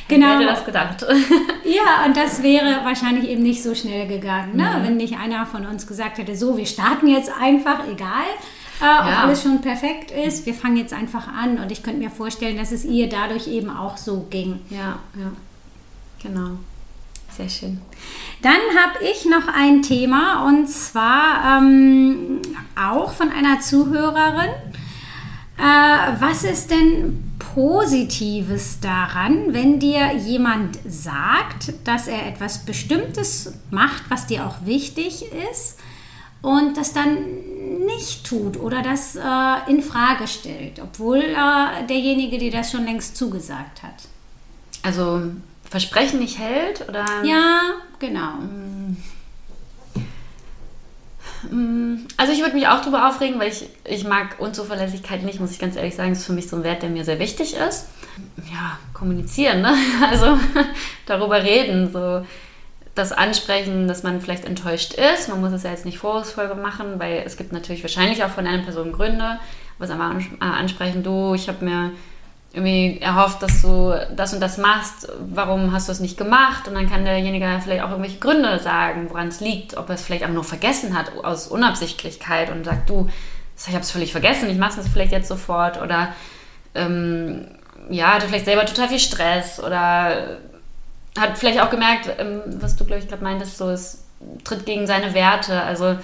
Genau. 0.09 0.27
Wer 0.27 0.35
hätte 0.39 0.47
das 0.47 0.65
gedacht? 0.65 1.07
Ja, 1.65 2.05
und 2.05 2.17
das 2.17 2.43
wäre 2.43 2.81
wahrscheinlich 2.85 3.29
eben 3.31 3.43
nicht 3.43 3.63
so 3.63 3.75
schnell 3.75 4.07
gegangen, 4.09 4.57
ne? 4.57 4.65
Mhm. 4.79 4.83
wenn 4.85 4.97
nicht 4.97 5.17
einer 5.17 5.47
von 5.47 5.65
uns 5.65 5.87
gesagt 5.87 6.19
hätte, 6.19 6.37
so, 6.37 6.57
wir 6.57 6.67
starten 6.67 7.07
jetzt 7.07 7.31
einfach, 7.41 7.87
egal, 7.89 8.25
äh, 8.81 8.85
ob 9.01 9.07
Ja. 9.07 9.23
alles 9.23 9.43
schon 9.43 9.61
perfekt 9.63 10.11
ist, 10.11 10.45
wir 10.45 10.55
fangen 10.55 10.77
jetzt 10.77 10.93
einfach 10.93 11.29
an. 11.29 11.59
Und 11.59 11.71
ich 11.73 11.83
könnte 11.83 12.01
mir 12.01 12.11
vorstellen, 12.11 12.59
dass 12.59 12.73
es 12.73 12.85
ihr 12.85 13.09
dadurch 13.09 13.47
eben 13.47 13.71
auch 13.71 13.97
so 13.97 14.27
ging. 14.29 14.61
ja, 14.71 14.99
ja. 15.17 15.31
Genau. 16.23 16.59
Sehr 17.37 17.49
schön. 17.49 17.81
Dann 18.43 18.53
habe 18.53 19.05
ich 19.05 19.25
noch 19.25 19.49
ein 19.49 19.83
Thema 19.83 20.47
und 20.47 20.69
zwar 20.69 21.61
ähm, 21.61 22.43
auch 22.77 23.13
von 23.13 23.31
einer 23.31 23.61
Zuhörerin. 23.61 24.51
Äh, 25.59 26.21
was 26.21 26.45
ist 26.45 26.71
denn 26.71 27.33
Positives 27.39 28.81
daran, 28.81 29.53
wenn 29.55 29.79
dir 29.79 30.15
jemand 30.15 30.79
sagt, 30.87 31.73
dass 31.85 32.07
er 32.07 32.27
etwas 32.27 32.65
Bestimmtes 32.65 33.55
macht, 33.71 34.05
was 34.11 34.27
dir 34.27 34.47
auch 34.47 34.67
wichtig 34.67 35.25
ist 35.51 35.79
und 36.41 36.77
das 36.77 36.93
dann 36.93 37.17
nicht 37.87 38.27
tut 38.27 38.59
oder 38.59 38.83
das 38.83 39.17
äh, 39.17 39.71
in 39.71 39.83
Frage 39.83 40.27
stellt, 40.27 40.81
obwohl 40.81 41.19
äh, 41.19 41.87
derjenige 41.89 42.39
dir 42.39 42.51
das 42.51 42.71
schon 42.71 42.85
längst 42.85 43.17
zugesagt 43.17 43.83
hat? 43.83 44.09
Also 44.83 45.31
Versprechen 45.73 46.19
nicht 46.19 46.39
hält 46.39 46.87
oder? 46.87 47.07
Ja, 47.25 47.61
genau. 47.99 48.35
Also 52.19 52.33
ich 52.35 52.41
würde 52.41 52.55
mich 52.55 52.69
auch 52.69 52.83
darüber 52.83 53.09
aufregen, 53.09 53.41
weil 53.41 53.49
ich, 53.49 53.67
ich 53.85 54.05
mag 54.05 54.39
Unzuverlässigkeit 54.39 55.23
nicht, 55.23 55.41
muss 55.41 55.51
ich 55.51 55.59
ganz 55.59 55.75
ehrlich 55.75 55.95
sagen. 55.95 56.11
Das 56.11 56.19
ist 56.19 56.27
für 56.27 56.35
mich 56.35 56.47
so 56.47 56.57
ein 56.57 56.63
Wert, 56.63 56.83
der 56.83 56.91
mir 56.91 57.07
sehr 57.07 57.19
wichtig 57.19 57.57
ist. 57.57 57.89
Ja, 58.53 58.79
kommunizieren, 58.93 59.63
ne? 59.63 59.75
Also 60.11 60.39
darüber 61.07 61.43
reden, 61.43 61.91
so 61.91 62.27
das 62.95 63.13
Ansprechen, 63.13 63.89
dass 63.89 64.03
man 64.03 64.21
vielleicht 64.21 64.45
enttäuscht 64.45 64.93
ist. 64.93 65.31
Man 65.31 65.41
muss 65.41 65.53
es 65.53 65.63
ja 65.63 65.71
jetzt 65.71 65.87
nicht 65.87 65.97
vorwurfsvoll 65.97 66.55
machen, 66.55 66.99
weil 66.99 67.23
es 67.25 67.39
gibt 67.39 67.55
natürlich 67.55 67.83
wahrscheinlich 67.83 68.23
auch 68.23 68.29
von 68.29 68.47
einer 68.47 68.63
Person 68.63 68.93
Gründe. 68.93 69.39
Aber 69.79 69.85
es 69.87 69.91
einfach 69.91 70.21
äh, 70.21 70.45
ansprechen, 70.45 71.03
du, 71.03 71.33
ich 71.33 71.49
habe 71.49 71.65
mir 71.65 71.93
irgendwie 72.55 73.01
erhofft, 73.01 73.43
dass 73.43 73.63
du 73.63 73.95
das 74.15 74.35
und 74.35 74.41
das 74.41 74.59
machst, 74.59 75.09
warum 75.19 75.73
hast 75.73 75.89
du 75.89 75.93
es 75.93 76.01
nicht 76.01 76.19
gemacht? 76.19 76.69
Und 76.69 76.75
dann 76.75 76.89
kann 76.89 77.05
derjenige 77.05 77.47
vielleicht 77.63 77.83
auch 77.83 77.91
irgendwelche 77.91 78.19
Gründe 78.19 78.59
sagen, 78.59 79.09
woran 79.09 79.29
es 79.29 79.41
liegt, 79.41 79.77
ob 79.77 79.89
er 79.89 79.95
es 79.95 80.03
vielleicht 80.03 80.23
einfach 80.23 80.35
nur 80.35 80.45
vergessen 80.45 80.97
hat 80.97 81.13
aus 81.25 81.49
Unabsichtlichkeit 81.49 82.51
und 82.51 82.65
sagt, 82.65 82.91
du, 82.91 83.09
ich 83.57 83.69
habe 83.69 83.81
es 83.81 83.91
völlig 83.91 84.13
vergessen, 84.13 84.51
ich 84.51 84.59
mache 84.59 84.81
es 84.81 84.89
vielleicht 84.89 85.13
jetzt 85.13 85.29
sofort. 85.29 85.81
Oder 85.81 86.15
ähm, 86.75 87.47
ja, 87.89 88.15
hatte 88.15 88.29
vielleicht 88.29 88.45
selber 88.45 88.67
total 88.67 88.89
viel 88.89 88.99
Stress. 88.99 89.59
Oder 89.59 90.39
hat 91.19 91.39
vielleicht 91.39 91.61
auch 91.61 91.71
gemerkt, 91.71 92.11
ähm, 92.19 92.43
was 92.61 92.77
du, 92.77 92.85
glaube 92.85 93.01
ich, 93.01 93.09
gerade 93.09 93.25
meintest, 93.25 93.57
so 93.57 93.71
es 93.71 94.05
tritt 94.45 94.67
gegen 94.67 94.87
seine 94.87 95.15
Werte, 95.15 95.63
also 95.63 95.97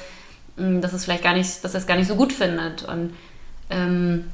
ähm, 0.58 0.80
dass 0.80 0.94
es 0.94 1.04
vielleicht 1.04 1.24
gar 1.24 1.34
nicht, 1.34 1.62
dass 1.62 1.74
er 1.74 1.80
es 1.80 1.86
gar 1.86 1.96
nicht 1.96 2.08
so 2.08 2.16
gut 2.16 2.32
findet. 2.32 2.84
Und 2.84 3.14
ähm, 3.68 4.30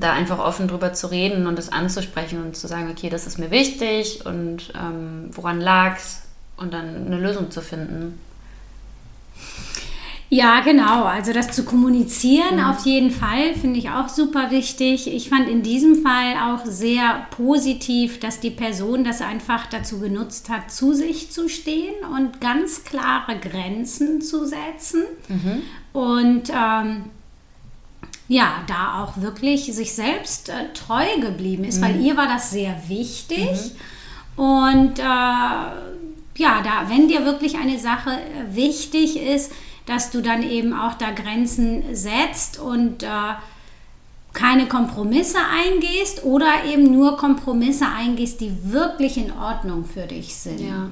da 0.00 0.12
einfach 0.12 0.38
offen 0.38 0.68
drüber 0.68 0.92
zu 0.92 1.10
reden 1.10 1.46
und 1.46 1.58
das 1.58 1.72
anzusprechen 1.72 2.42
und 2.42 2.56
zu 2.56 2.66
sagen, 2.66 2.90
okay, 2.90 3.08
das 3.08 3.26
ist 3.26 3.38
mir 3.38 3.50
wichtig 3.50 4.24
und 4.26 4.72
ähm, 4.74 5.30
woran 5.32 5.60
lag's 5.60 6.22
und 6.56 6.72
dann 6.72 7.06
eine 7.06 7.18
Lösung 7.18 7.50
zu 7.50 7.60
finden. 7.60 8.18
Ja, 10.34 10.60
genau. 10.60 11.04
Also 11.04 11.34
das 11.34 11.50
zu 11.50 11.62
kommunizieren 11.62 12.58
auf 12.64 12.86
jeden 12.86 13.10
Fall 13.10 13.54
finde 13.54 13.78
ich 13.78 13.90
auch 13.90 14.08
super 14.08 14.50
wichtig. 14.50 15.06
Ich 15.12 15.28
fand 15.28 15.46
in 15.46 15.62
diesem 15.62 15.96
Fall 15.96 16.36
auch 16.42 16.64
sehr 16.64 17.26
positiv, 17.36 18.18
dass 18.18 18.40
die 18.40 18.48
Person 18.50 19.04
das 19.04 19.20
einfach 19.20 19.66
dazu 19.66 20.00
genutzt 20.00 20.48
hat, 20.48 20.70
zu 20.70 20.94
sich 20.94 21.30
zu 21.30 21.50
stehen 21.50 21.92
und 22.16 22.40
ganz 22.40 22.82
klare 22.82 23.36
Grenzen 23.38 24.22
zu 24.22 24.46
setzen. 24.46 25.02
Und 25.92 26.44
ähm, 26.48 27.04
ja, 28.28 28.62
da 28.66 29.02
auch 29.02 29.20
wirklich 29.20 29.66
sich 29.74 29.94
selbst 29.94 30.48
äh, 30.48 30.72
treu 30.74 31.04
geblieben 31.20 31.64
ist, 31.64 31.82
weil 31.82 32.00
ihr 32.00 32.16
war 32.16 32.26
das 32.26 32.50
sehr 32.50 32.74
wichtig. 32.88 33.72
Und 34.36 34.98
äh, 34.98 35.02
ja, 35.02 36.62
da, 36.62 36.88
wenn 36.88 37.08
dir 37.08 37.24
wirklich 37.24 37.56
eine 37.58 37.78
Sache 37.78 38.10
äh, 38.10 38.56
wichtig 38.56 39.16
ist, 39.16 39.52
dass 39.86 40.10
du 40.10 40.20
dann 40.20 40.42
eben 40.42 40.72
auch 40.72 40.94
da 40.94 41.10
Grenzen 41.10 41.94
setzt 41.94 42.58
und 42.58 43.02
äh, 43.02 43.06
keine 44.32 44.66
Kompromisse 44.66 45.38
eingehst 45.38 46.24
oder 46.24 46.64
eben 46.64 46.90
nur 46.90 47.16
Kompromisse 47.16 47.86
eingehst, 47.86 48.40
die 48.40 48.72
wirklich 48.72 49.18
in 49.18 49.32
Ordnung 49.32 49.84
für 49.84 50.06
dich 50.06 50.34
sind. 50.34 50.60
Ja. 50.60 50.88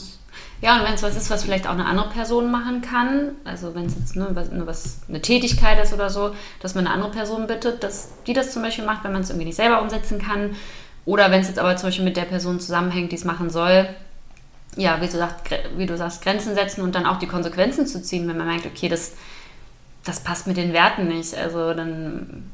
Ja, 0.62 0.78
und 0.78 0.84
wenn 0.84 0.92
es 0.92 1.02
was 1.02 1.16
ist, 1.16 1.30
was 1.30 1.44
vielleicht 1.44 1.66
auch 1.66 1.72
eine 1.72 1.86
andere 1.86 2.10
Person 2.10 2.50
machen 2.50 2.82
kann, 2.82 3.30
also 3.44 3.74
wenn 3.74 3.86
es 3.86 3.94
jetzt 3.98 4.14
nur 4.14 4.34
was, 4.36 4.50
nur 4.50 4.66
was 4.66 4.98
eine 5.08 5.22
Tätigkeit 5.22 5.82
ist 5.82 5.94
oder 5.94 6.10
so, 6.10 6.34
dass 6.60 6.74
man 6.74 6.86
eine 6.86 6.94
andere 6.94 7.10
Person 7.10 7.46
bittet, 7.46 7.82
dass 7.82 8.10
die 8.26 8.34
das 8.34 8.52
zum 8.52 8.62
Beispiel 8.62 8.84
macht, 8.84 9.02
wenn 9.04 9.12
man 9.12 9.22
es 9.22 9.30
irgendwie 9.30 9.46
nicht 9.46 9.56
selber 9.56 9.80
umsetzen 9.80 10.20
kann. 10.20 10.54
Oder 11.06 11.30
wenn 11.30 11.40
es 11.40 11.48
jetzt 11.48 11.58
aber 11.58 11.76
zum 11.76 11.88
Beispiel 11.88 12.04
mit 12.04 12.18
der 12.18 12.24
Person 12.24 12.60
zusammenhängt, 12.60 13.10
die 13.10 13.16
es 13.16 13.24
machen 13.24 13.48
soll, 13.48 13.88
ja, 14.76 15.00
wie 15.00 15.06
du, 15.06 15.16
sagst, 15.16 15.46
wie 15.76 15.86
du 15.86 15.96
sagst, 15.96 16.22
Grenzen 16.22 16.54
setzen 16.54 16.82
und 16.82 16.94
dann 16.94 17.06
auch 17.06 17.18
die 17.18 17.26
Konsequenzen 17.26 17.86
zu 17.86 18.02
ziehen, 18.02 18.28
wenn 18.28 18.36
man 18.36 18.46
merkt, 18.46 18.66
okay, 18.66 18.88
das, 18.88 19.14
das 20.04 20.20
passt 20.20 20.46
mit 20.46 20.58
den 20.58 20.74
Werten 20.74 21.08
nicht. 21.08 21.34
Also 21.34 21.72
dann, 21.72 22.50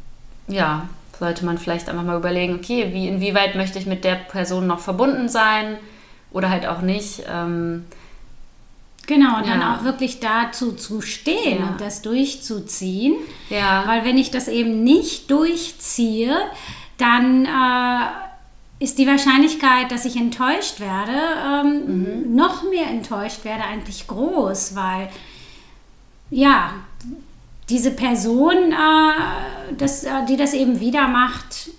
ja, 0.46 0.88
sollte 1.18 1.44
man 1.44 1.58
vielleicht 1.58 1.88
einfach 1.88 2.04
mal 2.04 2.16
überlegen, 2.16 2.54
okay, 2.54 2.90
wie, 2.92 3.08
inwieweit 3.08 3.56
möchte 3.56 3.80
ich 3.80 3.86
mit 3.86 4.04
der 4.04 4.14
Person 4.14 4.68
noch 4.68 4.78
verbunden 4.78 5.28
sein 5.28 5.76
oder 6.36 6.50
halt 6.50 6.66
auch 6.66 6.82
nicht. 6.82 7.22
Ähm, 7.28 7.84
Genau, 9.08 9.36
und 9.38 9.46
dann 9.46 9.60
Ja. 9.60 9.76
auch 9.76 9.84
wirklich 9.84 10.18
dazu 10.18 10.72
zu 10.72 11.00
stehen 11.00 11.60
Ja. 11.60 11.66
und 11.68 11.80
das 11.80 12.02
durchzuziehen. 12.02 13.14
ja, 13.50 13.84
Weil 13.86 14.04
wenn 14.04 14.18
ich 14.18 14.32
das 14.32 14.48
eben 14.48 14.82
nicht 14.82 15.30
durchziehe, 15.30 16.36
dann 16.98 17.44
äh, 17.44 18.06
ist 18.80 18.98
die 18.98 19.06
Wahrscheinlichkeit, 19.06 19.92
dass 19.92 20.06
ich 20.06 20.16
enttäuscht 20.16 20.80
werde, 20.80 21.12
ähm, 21.66 22.34
noch 22.34 22.64
mehr 22.64 22.88
enttäuscht 22.88 23.44
werde, 23.44 23.62
eigentlich 23.62 24.08
groß, 24.08 24.74
weil 24.74 25.08
ja, 26.30 26.72
diese 27.68 27.92
Person, 27.92 28.72
äh, 28.72 29.74
das, 29.78 30.02
äh, 30.02 30.10
die 30.28 30.36
das 30.36 30.52
eben 30.52 30.80
wieder 30.80 31.06
macht, 31.06 31.70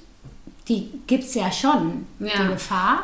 die 0.70 0.90
gibt 1.08 1.26
es 1.26 1.34
ja 1.36 1.52
schon, 1.52 2.06
Ja. 2.20 2.30
die 2.42 2.48
Gefahr. 2.54 3.04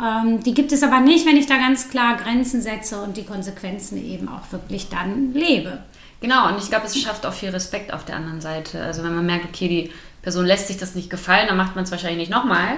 Ähm, 0.00 0.42
die 0.42 0.54
gibt 0.54 0.72
es 0.72 0.82
aber 0.82 1.00
nicht, 1.00 1.26
wenn 1.26 1.36
ich 1.36 1.46
da 1.46 1.58
ganz 1.58 1.90
klar 1.90 2.16
Grenzen 2.16 2.62
setze 2.62 3.00
und 3.02 3.16
die 3.16 3.24
Konsequenzen 3.24 4.02
eben 4.02 4.28
auch 4.28 4.50
wirklich 4.50 4.88
dann 4.88 5.34
lebe. 5.34 5.78
Genau, 6.20 6.48
und 6.48 6.58
ich 6.58 6.68
glaube, 6.68 6.86
es 6.86 6.98
schafft 6.98 7.24
auch 7.26 7.32
viel 7.32 7.50
Respekt 7.50 7.92
auf 7.92 8.04
der 8.04 8.16
anderen 8.16 8.40
Seite. 8.40 8.82
Also 8.82 9.02
wenn 9.02 9.14
man 9.14 9.26
merkt, 9.26 9.46
okay, 9.46 9.68
die 9.68 9.90
Person 10.22 10.44
lässt 10.44 10.68
sich 10.68 10.76
das 10.76 10.94
nicht 10.94 11.10
gefallen, 11.10 11.48
dann 11.48 11.56
macht 11.56 11.74
man 11.74 11.84
es 11.84 11.90
wahrscheinlich 11.90 12.18
nicht 12.18 12.30
nochmal. 12.30 12.76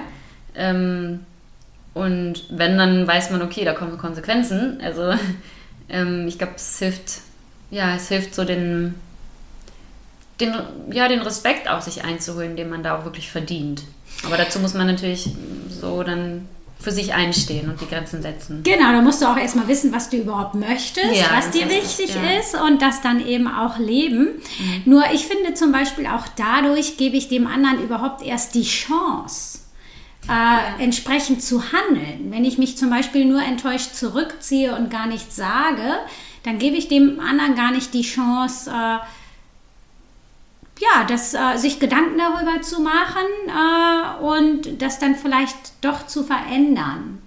Ähm, 0.55 1.19
und 1.93 2.45
wenn, 2.49 2.77
dann 2.77 3.05
weiß 3.05 3.31
man, 3.31 3.41
okay, 3.41 3.65
da 3.65 3.73
kommen 3.73 3.97
Konsequenzen. 3.97 4.79
Also 4.81 5.13
ähm, 5.89 6.27
ich 6.27 6.37
glaube, 6.37 6.53
es 6.55 6.79
hilft, 6.79 7.19
ja, 7.69 7.95
es 7.95 8.07
hilft 8.07 8.33
so 8.33 8.45
den, 8.45 8.95
den, 10.39 10.53
ja, 10.91 11.07
den 11.07 11.21
Respekt 11.21 11.69
auch 11.69 11.81
sich 11.81 12.03
einzuholen, 12.03 12.55
den 12.55 12.69
man 12.69 12.81
da 12.81 12.97
auch 12.97 13.03
wirklich 13.03 13.29
verdient. 13.29 13.83
Aber 14.25 14.37
dazu 14.37 14.59
muss 14.59 14.73
man 14.73 14.87
natürlich 14.87 15.29
so 15.69 16.03
dann 16.03 16.47
für 16.79 16.91
sich 16.91 17.13
einstehen 17.13 17.69
und 17.69 17.79
die 17.79 17.87
Grenzen 17.87 18.21
setzen. 18.21 18.61
Genau, 18.63 18.91
da 18.91 19.01
musst 19.01 19.21
du 19.21 19.25
auch 19.25 19.37
erstmal 19.37 19.67
wissen, 19.69 19.93
was 19.93 20.09
du 20.09 20.17
überhaupt 20.17 20.55
möchtest, 20.55 21.15
Ja, 21.15 21.27
was 21.33 21.49
dir 21.51 21.65
ist 21.65 21.71
wichtig 21.71 22.09
wichtig, 22.09 22.15
ja. 22.15 22.39
ist 22.39 22.55
und 22.55 22.81
das 22.81 23.01
dann 23.01 23.25
eben 23.25 23.47
auch 23.47 23.79
leben. 23.79 24.41
Nur 24.85 25.03
ich 25.13 25.25
finde 25.25 25.53
zum 25.53 25.71
Beispiel 25.71 26.07
auch 26.07 26.27
dadurch 26.35 26.97
gebe 26.97 27.15
ich 27.15 27.29
dem 27.29 27.47
anderen 27.47 27.81
überhaupt 27.81 28.21
erst 28.21 28.53
die 28.55 28.63
Chance, 28.63 29.59
äh, 30.27 30.83
entsprechend 30.83 31.41
zu 31.41 31.63
handeln. 31.71 32.31
Wenn 32.31 32.43
ich 32.45 32.57
mich 32.57 32.77
zum 32.77 32.89
Beispiel 32.89 33.25
nur 33.25 33.41
enttäuscht 33.41 33.95
zurückziehe 33.95 34.75
und 34.75 34.89
gar 34.89 35.07
nichts 35.07 35.35
sage, 35.37 35.99
dann 36.43 36.59
gebe 36.59 36.75
ich 36.75 36.89
dem 36.89 37.19
anderen 37.21 37.55
gar 37.55 37.71
nicht 37.71 37.93
die 37.93 38.01
Chance, 38.01 38.69
äh, 38.69 38.97
ja, 40.79 41.03
das, 41.05 41.33
äh, 41.33 41.57
sich 41.57 41.79
Gedanken 41.79 42.17
darüber 42.17 42.61
zu 42.61 42.81
machen 42.81 43.25
äh, 43.47 44.23
und 44.23 44.81
das 44.81 44.99
dann 44.99 45.15
vielleicht 45.15 45.73
doch 45.81 46.07
zu 46.07 46.23
verändern. 46.23 47.21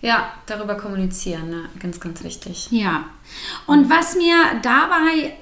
Ja, 0.00 0.32
darüber 0.46 0.76
kommunizieren, 0.76 1.50
ne? 1.50 1.68
ganz, 1.78 2.00
ganz 2.00 2.24
wichtig. 2.24 2.68
Ja. 2.70 3.04
Und 3.66 3.88
was 3.88 4.16
mir 4.16 4.36
dabei 4.62 5.34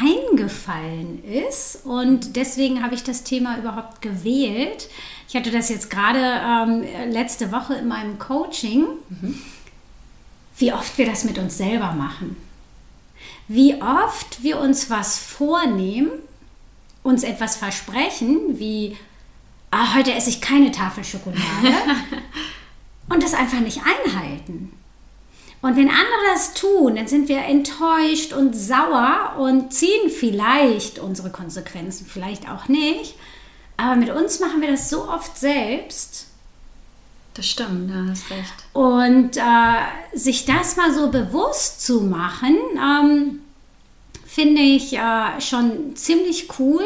eingefallen 0.00 1.22
ist, 1.24 1.84
und 1.84 2.36
deswegen 2.36 2.82
habe 2.82 2.94
ich 2.94 3.04
das 3.04 3.22
Thema 3.22 3.58
überhaupt 3.58 4.00
gewählt, 4.00 4.88
ich 5.28 5.36
hatte 5.36 5.50
das 5.50 5.68
jetzt 5.68 5.90
gerade 5.90 6.18
ähm, 6.18 7.12
letzte 7.12 7.52
Woche 7.52 7.74
in 7.74 7.88
meinem 7.88 8.18
Coaching, 8.18 8.86
wie 10.56 10.72
oft 10.72 10.96
wir 10.96 11.04
das 11.04 11.24
mit 11.24 11.38
uns 11.38 11.58
selber 11.58 11.92
machen. 11.92 12.36
Wie 13.46 13.80
oft 13.82 14.42
wir 14.42 14.58
uns 14.58 14.88
was 14.88 15.18
vornehmen, 15.18 16.10
uns 17.08 17.22
etwas 17.22 17.56
versprechen, 17.56 18.58
wie 18.58 18.96
ah, 19.70 19.94
heute 19.94 20.12
esse 20.12 20.30
ich 20.30 20.40
keine 20.40 20.70
Tafel 20.70 21.04
Schokolade 21.04 21.42
und 23.08 23.22
das 23.22 23.34
einfach 23.34 23.60
nicht 23.60 23.80
einhalten. 23.84 24.72
Und 25.60 25.76
wenn 25.76 25.88
andere 25.88 26.20
das 26.32 26.54
tun, 26.54 26.94
dann 26.94 27.08
sind 27.08 27.28
wir 27.28 27.38
enttäuscht 27.38 28.32
und 28.32 28.54
sauer 28.54 29.34
und 29.38 29.72
ziehen 29.72 30.08
vielleicht 30.08 31.00
unsere 31.00 31.30
Konsequenzen, 31.30 32.06
vielleicht 32.06 32.48
auch 32.48 32.68
nicht. 32.68 33.16
Aber 33.76 33.96
mit 33.96 34.10
uns 34.10 34.38
machen 34.38 34.60
wir 34.60 34.70
das 34.70 34.88
so 34.88 35.08
oft 35.08 35.36
selbst. 35.36 36.26
Das 37.34 37.46
stimmt, 37.46 37.90
da 37.90 38.10
hast 38.10 38.30
recht. 38.30 38.54
Und 38.72 39.36
äh, 39.36 40.16
sich 40.16 40.44
das 40.44 40.76
mal 40.76 40.92
so 40.92 41.10
bewusst 41.10 41.84
zu 41.84 42.02
machen, 42.02 42.56
ähm, 42.76 43.40
finde 44.38 44.62
ich 44.62 44.96
äh, 44.96 45.40
schon 45.40 45.96
ziemlich 45.96 46.48
cool. 46.58 46.84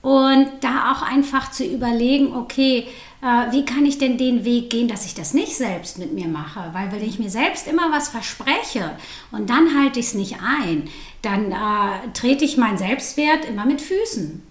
Und 0.00 0.48
da 0.60 0.92
auch 0.92 1.02
einfach 1.02 1.50
zu 1.50 1.64
überlegen, 1.64 2.34
okay, 2.34 2.86
äh, 3.22 3.52
wie 3.52 3.64
kann 3.64 3.86
ich 3.86 3.98
denn 3.98 4.18
den 4.18 4.44
Weg 4.44 4.68
gehen, 4.68 4.88
dass 4.88 5.06
ich 5.06 5.14
das 5.14 5.32
nicht 5.32 5.56
selbst 5.56 5.98
mit 5.98 6.12
mir 6.12 6.28
mache? 6.28 6.60
Weil 6.72 6.92
wenn 6.92 7.02
ich 7.02 7.18
mir 7.18 7.30
selbst 7.30 7.66
immer 7.66 7.90
was 7.90 8.08
verspreche 8.08 8.90
und 9.30 9.48
dann 9.48 9.78
halte 9.78 10.00
ich 10.00 10.06
es 10.06 10.14
nicht 10.14 10.36
ein, 10.42 10.88
dann 11.22 11.52
äh, 11.52 12.12
trete 12.12 12.44
ich 12.44 12.58
meinen 12.58 12.76
Selbstwert 12.76 13.46
immer 13.46 13.64
mit 13.64 13.80
Füßen. 13.80 14.42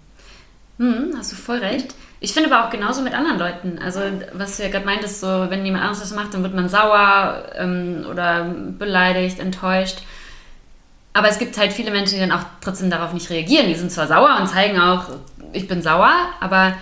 Hm, 0.78 1.14
hast 1.16 1.32
du 1.32 1.36
voll 1.36 1.58
recht. 1.58 1.94
Ich 2.18 2.32
finde 2.32 2.52
aber 2.52 2.66
auch 2.66 2.70
genauso 2.70 3.02
mit 3.02 3.14
anderen 3.14 3.38
Leuten. 3.38 3.78
Also, 3.78 4.00
was 4.32 4.56
du 4.56 4.64
ja 4.64 4.70
gerade 4.70 4.86
meintest, 4.86 5.20
so, 5.20 5.26
wenn 5.26 5.64
jemand 5.64 5.84
anderes 5.84 6.00
das 6.00 6.14
macht, 6.14 6.34
dann 6.34 6.42
wird 6.42 6.54
man 6.54 6.68
sauer 6.68 7.44
ähm, 7.56 8.06
oder 8.10 8.44
beleidigt, 8.44 9.38
enttäuscht. 9.38 9.98
Aber 11.14 11.28
es 11.28 11.38
gibt 11.38 11.56
halt 11.56 11.72
viele 11.72 11.92
Menschen, 11.92 12.14
die 12.14 12.20
dann 12.20 12.32
auch 12.32 12.44
trotzdem 12.60 12.90
darauf 12.90 13.12
nicht 13.12 13.30
reagieren. 13.30 13.68
Die 13.68 13.76
sind 13.76 13.90
zwar 13.90 14.08
sauer 14.08 14.36
und 14.40 14.48
zeigen 14.48 14.78
auch, 14.78 15.04
ich 15.52 15.68
bin 15.68 15.80
sauer, 15.80 16.12
aber 16.40 16.74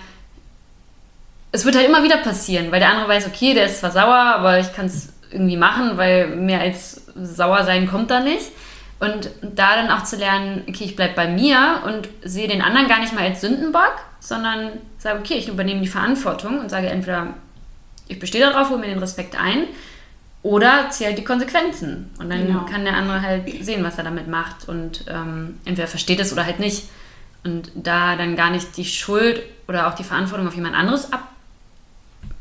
es 1.53 1.67
wird 1.67 1.77
halt 1.77 1.87
immer 1.87 2.03
wieder 2.03 2.17
passieren, 2.17 2.73
weil 2.73 2.81
der 2.81 2.89
andere 2.89 3.09
weiß, 3.09 3.27
okay, 3.27 3.53
der 3.53 3.67
ist 3.67 3.81
zwar 3.81 3.91
sauer, 3.91 4.17
aber 4.17 4.59
ich 4.59 4.73
kann 4.73 4.87
es 4.87 5.13
irgendwie 5.31 5.59
machen, 5.59 5.99
weil 5.99 6.29
mehr 6.29 6.61
als 6.61 7.03
sauer 7.15 7.65
sein 7.65 7.87
kommt 7.87 8.11
da 8.11 8.21
nicht. 8.21 8.51
Und 8.99 9.31
da 9.43 9.77
dann 9.77 9.91
auch 9.91 10.05
zu 10.05 10.17
lernen, 10.17 10.63
okay, 10.67 10.85
ich 10.85 10.97
bleibe 10.97 11.15
bei 11.15 11.29
mir 11.29 11.83
und 11.85 12.09
sehe 12.23 12.49
den 12.49 12.63
anderen 12.63 12.89
gar 12.89 13.01
nicht 13.01 13.13
mal 13.13 13.25
als 13.25 13.41
Sündenbock, 13.41 13.97
sondern 14.21 14.71
sage, 14.99 15.19
okay, 15.19 15.35
ich 15.35 15.49
übernehme 15.49 15.81
die 15.81 15.89
Verantwortung 15.89 16.61
und 16.61 16.71
sage 16.71 16.89
entweder, 16.89 17.35
ich 18.09 18.19
bestehe 18.19 18.47
darauf, 18.49 18.71
hole 18.71 18.79
mir 18.79 18.87
den 18.87 19.01
Respekt 19.01 19.37
ein, 19.37 19.65
oder 20.43 20.89
halt 20.91 21.19
die 21.19 21.25
Konsequenzen. 21.25 22.11
Und 22.19 22.31
dann 22.31 22.47
genau. 22.47 22.65
kann 22.65 22.85
der 22.85 22.95
andere 22.97 23.23
halt 23.23 23.65
sehen, 23.65 23.85
was 23.85 23.99
er 23.99 24.05
damit 24.05 24.29
macht 24.29 24.69
und 24.69 25.05
ähm, 25.09 25.59
entweder 25.65 25.89
versteht 25.89 26.21
es 26.21 26.33
oder 26.33 26.45
halt 26.45 26.59
nicht. 26.59 26.89
Und 27.45 27.71
da 27.75 28.17
dann 28.17 28.37
gar 28.37 28.51
nicht 28.51 28.77
die 28.77 28.85
Schuld 28.85 29.43
oder 29.69 29.89
auch 29.89 29.95
die 29.95 30.05
Verantwortung 30.05 30.47
auf 30.47 30.55
jemand 30.55 30.77
anderes 30.77 31.09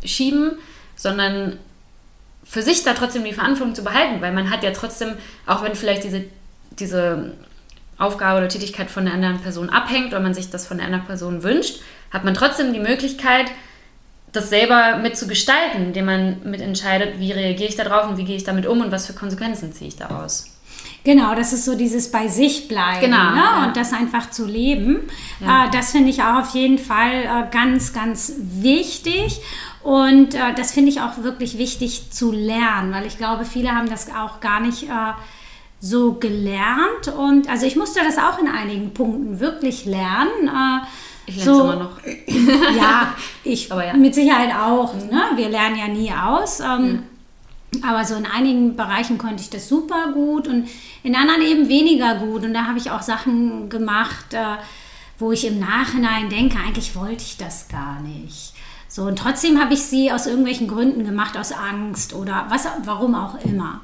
abschieben, 0.01 0.53
sondern 0.95 1.57
für 2.43 2.61
sich 2.61 2.83
da 2.83 2.93
trotzdem 2.93 3.23
die 3.23 3.33
Verantwortung 3.33 3.75
zu 3.75 3.83
behalten, 3.83 4.21
weil 4.21 4.33
man 4.33 4.49
hat 4.49 4.63
ja 4.63 4.71
trotzdem, 4.71 5.13
auch 5.45 5.63
wenn 5.63 5.75
vielleicht 5.75 6.03
diese, 6.03 6.25
diese 6.71 7.33
Aufgabe 7.97 8.39
oder 8.39 8.49
Tätigkeit 8.49 8.89
von 8.89 9.05
der 9.05 9.13
anderen 9.13 9.39
Person 9.39 9.69
abhängt 9.69 10.07
oder 10.07 10.19
man 10.19 10.33
sich 10.33 10.49
das 10.49 10.67
von 10.67 10.77
der 10.77 10.87
anderen 10.87 11.05
Person 11.05 11.43
wünscht, 11.43 11.81
hat 12.11 12.23
man 12.23 12.33
trotzdem 12.33 12.73
die 12.73 12.79
Möglichkeit, 12.79 13.45
das 14.32 14.50
selber 14.50 14.98
mitzugestalten, 14.98 15.88
indem 15.88 16.06
man 16.06 16.41
mitentscheidet, 16.44 17.20
wie 17.20 17.32
reagiere 17.32 17.70
ich 17.70 17.76
darauf 17.76 18.10
und 18.10 18.17
wie 18.17 18.24
gehe 18.24 18.38
ich 18.38 18.44
damit 18.44 18.65
um 18.65 18.82
und 18.82 18.91
was 18.91 19.08
für 19.08 19.13
Konsequenzen 19.13 19.74
ziehe 19.74 19.89
ich 19.89 19.98
daraus. 19.98 20.46
Genau, 21.04 21.34
das 21.34 21.52
ist 21.52 21.65
so 21.65 21.76
dieses 21.76 22.12
bei 22.12 22.28
sich 22.28 22.67
bleiben 22.67 23.02
genau, 23.02 23.32
ne? 23.32 23.38
ja. 23.38 23.65
und 23.65 23.76
das 23.76 23.91
einfach 23.91 24.30
zu 24.30 24.46
leben. 24.46 25.00
Ja. 25.39 25.65
Äh, 25.65 25.72
das 25.72 25.91
finde 25.91 26.12
ich 26.12 26.22
auch 26.22 26.41
auf 26.41 26.54
jeden 26.54 26.78
Fall 26.78 27.24
äh, 27.24 27.52
ganz, 27.52 27.91
ganz 27.91 28.34
wichtig. 28.38 29.41
Und 29.82 30.36
äh, 30.36 30.54
das 30.56 30.72
finde 30.72 30.91
ich 30.91 31.02
auch 31.02 31.24
wirklich 31.24 31.58
wichtig 31.58 32.12
zu 32.12 32.32
lernen, 32.32 32.94
weil 32.94 33.08
ich 33.08 33.17
glaube, 33.17 33.46
viele 33.46 33.72
haben 33.72 33.89
das 33.89 34.10
auch 34.13 34.39
gar 34.41 34.60
nicht 34.60 34.88
so 35.80 36.13
gelernt. 36.13 37.08
Und 37.17 37.50
also 37.50 37.65
ich 37.65 37.76
musste 37.76 38.02
das 38.04 38.20
auch 38.20 38.38
in 38.38 38.48
einigen 38.48 38.94
Punkten 38.94 39.39
wirklich 39.39 39.86
lernen. 39.86 40.52
Äh, 41.25 41.31
ich 41.31 41.38
lerne 41.38 41.53
so, 41.53 41.63
immer 41.63 41.75
noch. 41.75 41.97
ja, 42.75 43.15
ich 43.43 43.69
ja. 43.69 43.93
mit 43.93 44.15
Sicherheit 44.15 44.53
auch. 44.55 44.93
Ne? 44.93 45.21
Wir 45.36 45.49
lernen 45.49 45.77
ja 45.77 45.88
nie 45.88 46.12
aus. 46.12 46.60
Ähm, 46.60 46.81
mhm. 46.81 47.03
Aber 47.84 48.03
so 48.03 48.15
in 48.15 48.25
einigen 48.25 48.75
Bereichen 48.75 49.17
konnte 49.17 49.41
ich 49.41 49.49
das 49.49 49.69
super 49.69 50.12
gut 50.13 50.47
und 50.47 50.67
in 51.03 51.15
anderen 51.15 51.41
eben 51.41 51.69
weniger 51.69 52.15
gut. 52.15 52.43
Und 52.43 52.53
da 52.53 52.65
habe 52.65 52.77
ich 52.77 52.91
auch 52.91 53.01
Sachen 53.01 53.69
gemacht, 53.69 54.34
äh, 54.34 54.57
wo 55.17 55.31
ich 55.31 55.47
im 55.47 55.60
Nachhinein 55.60 56.29
denke, 56.29 56.57
eigentlich 56.57 56.95
wollte 56.95 57.23
ich 57.23 57.38
das 57.38 57.69
gar 57.69 58.01
nicht. 58.01 58.53
So, 58.89 59.03
und 59.03 59.17
trotzdem 59.17 59.62
habe 59.62 59.73
ich 59.73 59.84
sie 59.84 60.12
aus 60.12 60.27
irgendwelchen 60.27 60.67
Gründen 60.67 61.05
gemacht, 61.05 61.38
aus 61.38 61.53
Angst 61.53 62.13
oder 62.13 62.47
was, 62.49 62.67
warum 62.84 63.15
auch 63.15 63.36
immer. 63.45 63.79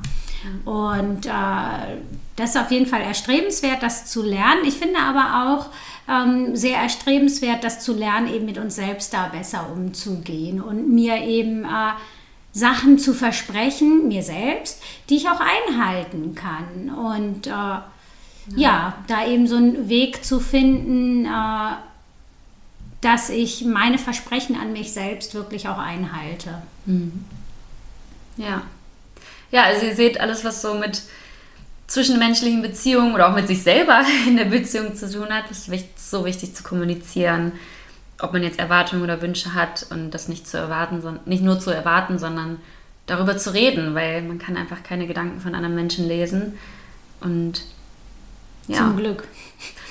Und 0.66 1.26
äh, 1.26 1.98
das 2.36 2.52
ist 2.52 2.58
auf 2.58 2.72
jeden 2.72 2.86
Fall 2.86 3.02
erstrebenswert, 3.02 3.82
das 3.82 4.06
zu 4.06 4.22
lernen. 4.22 4.66
Ich 4.66 4.76
finde 4.76 5.00
aber 5.00 5.56
auch 5.56 5.68
ähm, 6.10 6.56
sehr 6.56 6.78
erstrebenswert, 6.78 7.64
das 7.64 7.80
zu 7.82 7.94
lernen, 7.94 8.34
eben 8.34 8.46
mit 8.46 8.58
uns 8.58 8.76
selbst 8.76 9.14
da 9.14 9.28
besser 9.28 9.70
umzugehen 9.72 10.62
und 10.62 10.90
mir 10.90 11.18
eben 11.24 11.66
äh, 11.66 11.94
Sachen 12.54 12.98
zu 12.98 13.14
versprechen, 13.14 14.08
mir 14.08 14.24
selbst, 14.24 14.82
die 15.10 15.18
ich 15.18 15.30
auch 15.30 15.40
einhalten 15.40 16.34
kann. 16.34 16.90
Und 16.90 17.48
äh, 17.48 17.50
ja. 17.50 17.86
ja. 18.56 18.94
da 19.08 19.28
eben 19.28 19.48
so 19.48 19.58
einen 19.58 19.90
Weg 19.90 20.24
zu 20.24 20.40
finden, 20.40 21.26
äh, 21.26 21.76
dass 23.02 23.30
ich 23.30 23.64
meine 23.66 23.98
Versprechen 23.98 24.56
an 24.56 24.74
mich 24.74 24.92
selbst 24.92 25.36
wirklich 25.36 25.68
auch 25.68 25.78
einhalte. 25.78 26.62
Mhm. 26.86 27.26
Ja. 28.38 28.64
Ja, 29.52 29.64
also 29.64 29.86
ihr 29.86 29.96
seht 29.96 30.20
alles, 30.20 30.44
was 30.44 30.62
so 30.62 30.74
mit 30.74 31.04
zwischenmenschlichen 31.88 32.62
Beziehungen 32.62 33.14
oder 33.16 33.30
auch 33.30 33.36
mit 33.36 33.48
sich 33.48 33.64
selber 33.64 34.04
in 34.28 34.38
der 34.38 34.46
Beziehung 34.46 34.96
zu 34.96 35.12
tun 35.12 35.30
hat, 35.30 35.50
ist 35.50 35.70
so 35.98 36.26
wichtig 36.26 36.56
zu 36.56 36.64
kommunizieren, 36.64 37.54
ob 38.20 38.34
man 38.34 38.44
jetzt 38.44 38.60
Erwartungen 38.60 39.04
oder 39.04 39.22
Wünsche 39.22 39.54
hat 39.54 39.86
und 39.90 40.12
das 40.12 40.28
nicht 40.28 40.48
zu 40.48 40.58
erwarten, 40.58 41.20
nicht 41.26 41.44
nur 41.44 41.60
zu 41.60 41.72
erwarten, 41.72 42.20
sondern 42.20 42.60
darüber 43.06 43.38
zu 43.38 43.54
reden, 43.54 43.96
weil 43.96 44.22
man 44.22 44.38
kann 44.38 44.58
einfach 44.58 44.84
keine 44.84 45.08
Gedanken 45.08 45.40
von 45.40 45.56
anderen 45.56 45.76
Menschen 45.76 46.08
lesen 46.08 46.58
und 47.22 47.64
ja. 48.68 48.78
Zum 48.78 48.98
Glück. 48.98 49.24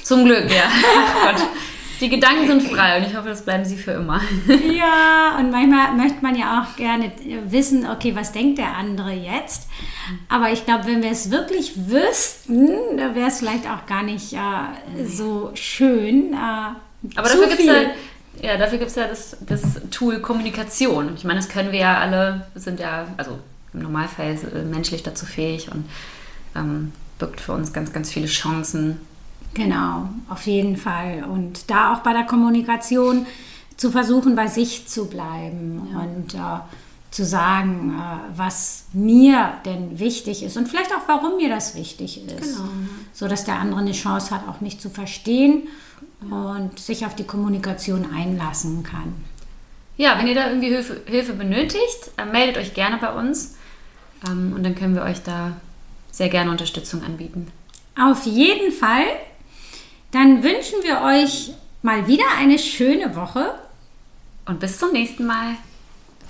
Zum 0.03 0.25
Glück, 0.25 0.51
ja. 0.51 0.65
Oh 1.35 1.66
die 2.01 2.09
Gedanken 2.09 2.47
sind 2.47 2.63
frei 2.63 2.99
und 2.99 3.07
ich 3.07 3.17
hoffe, 3.17 3.29
das 3.29 3.43
bleiben 3.43 3.65
sie 3.65 3.77
für 3.77 3.93
immer. 3.93 4.21
Ja, 4.77 5.37
und 5.39 5.51
manchmal 5.51 5.95
möchte 5.97 6.23
man 6.23 6.37
ja 6.37 6.63
auch 6.63 6.77
gerne 6.77 7.13
wissen, 7.47 7.87
okay, 7.89 8.15
was 8.15 8.33
denkt 8.33 8.59
der 8.59 8.77
andere 8.77 9.13
jetzt? 9.13 9.69
Aber 10.29 10.51
ich 10.51 10.65
glaube, 10.65 10.87
wenn 10.87 11.03
wir 11.03 11.11
es 11.11 11.31
wirklich 11.31 11.73
wüssten, 11.89 12.69
wäre 13.15 13.29
es 13.29 13.39
vielleicht 13.39 13.67
auch 13.67 13.87
gar 13.87 14.03
nicht 14.03 14.33
äh, 14.33 15.05
so 15.07 15.51
schön. 15.55 16.33
Äh, 16.33 16.37
Aber 16.37 17.29
dafür 17.29 17.49
gibt 17.49 17.61
es 17.61 17.67
ja, 17.67 17.75
ja, 18.43 18.57
dafür 18.59 18.79
gibt 18.79 18.91
es 18.91 18.97
ja 18.97 19.07
das, 19.07 19.37
das 19.41 19.63
Tool 19.91 20.21
Kommunikation. 20.21 21.15
Ich 21.17 21.25
meine, 21.25 21.41
das 21.41 21.49
können 21.49 21.73
wir 21.73 21.81
ja 21.81 21.99
alle, 21.99 22.47
sind 22.55 22.81
ja, 22.81 23.07
also 23.17 23.39
im 23.73 23.83
Normalfall 23.83 24.37
äh, 24.55 24.63
menschlich 24.63 25.03
dazu 25.03 25.27
fähig 25.27 25.71
und 25.73 25.89
ähm, 26.55 26.93
birgt 27.19 27.41
für 27.41 27.53
uns 27.53 27.73
ganz, 27.73 27.93
ganz 27.93 28.13
viele 28.13 28.27
Chancen, 28.27 29.01
Genau, 29.57 30.11
auf 30.29 30.47
jeden 30.47 30.77
Fall. 30.77 31.25
Und 31.25 31.71
da 31.71 31.95
auch 31.95 32.01
bei 32.01 32.13
der 32.13 32.25
Kommunikation 32.25 33.27
zu 33.79 33.91
versuchen, 33.91 34.37
bei 34.37 34.49
sich 34.49 34.87
zu 34.87 35.07
bleiben 35.07 35.89
ja. 35.93 36.01
und 36.01 36.35
äh, 36.35 36.61
zu 37.11 37.25
sagen, 37.25 37.99
äh, 37.99 38.39
was 38.39 38.85
mir 38.93 39.55
denn 39.65 39.99
wichtig 39.99 40.43
ist 40.43 40.59
und 40.59 40.69
vielleicht 40.69 40.93
auch, 40.93 41.09
warum 41.09 41.37
mir 41.37 41.49
das 41.49 41.75
wichtig 41.75 42.27
ist. 42.27 42.59
Genau. 42.59 42.69
So 43.15 43.29
dass 43.29 43.47
der 43.47 43.59
andere 43.59 43.81
eine 43.81 43.93
Chance 43.93 44.35
hat, 44.35 44.47
auch 44.47 44.61
mich 44.61 44.79
zu 44.79 44.91
verstehen 44.91 45.69
ja. 46.31 46.37
und 46.37 46.79
sich 46.79 47.07
auf 47.07 47.17
die 47.17 47.25
Kommunikation 47.25 48.13
einlassen 48.15 48.83
kann. 48.83 49.15
Ja, 49.97 50.19
wenn 50.19 50.27
ihr 50.27 50.35
da 50.35 50.49
irgendwie 50.49 50.69
Hilfe, 50.69 51.01
Hilfe 51.07 51.33
benötigt, 51.33 52.11
äh, 52.19 52.27
meldet 52.27 52.59
euch 52.59 52.75
gerne 52.75 52.99
bei 52.99 53.11
uns 53.15 53.57
ähm, 54.29 54.53
und 54.55 54.63
dann 54.65 54.75
können 54.75 54.95
wir 54.95 55.03
euch 55.03 55.23
da 55.23 55.57
sehr 56.11 56.29
gerne 56.29 56.51
Unterstützung 56.51 57.03
anbieten. 57.03 57.51
Auf 57.99 58.27
jeden 58.27 58.73
Fall 58.73 59.05
dann 60.17 60.43
wünschen 60.43 60.83
wir 60.83 61.03
euch 61.03 61.51
mal 61.83 62.07
wieder 62.07 62.25
eine 62.39 62.59
schöne 62.59 63.15
Woche. 63.15 63.55
Und 64.47 64.61
bis 64.61 64.79
zum 64.79 64.93
nächsten 64.93 65.27
Mal. 65.27 65.57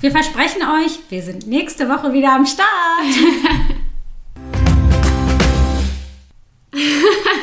Wir 0.00 0.10
versprechen 0.10 0.62
euch, 0.62 0.98
wir 1.08 1.22
sind 1.22 1.46
nächste 1.46 1.88
Woche 1.88 2.12
wieder 2.12 2.32
am 2.34 2.46
Start. 2.46 2.66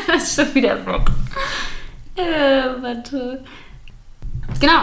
das 0.07 0.23
ist 0.23 0.35
schon 0.35 0.53
wieder 0.53 0.75
Bock. 0.75 1.05
Äh, 2.15 2.81
warte. 2.81 3.43
Genau. 4.59 4.81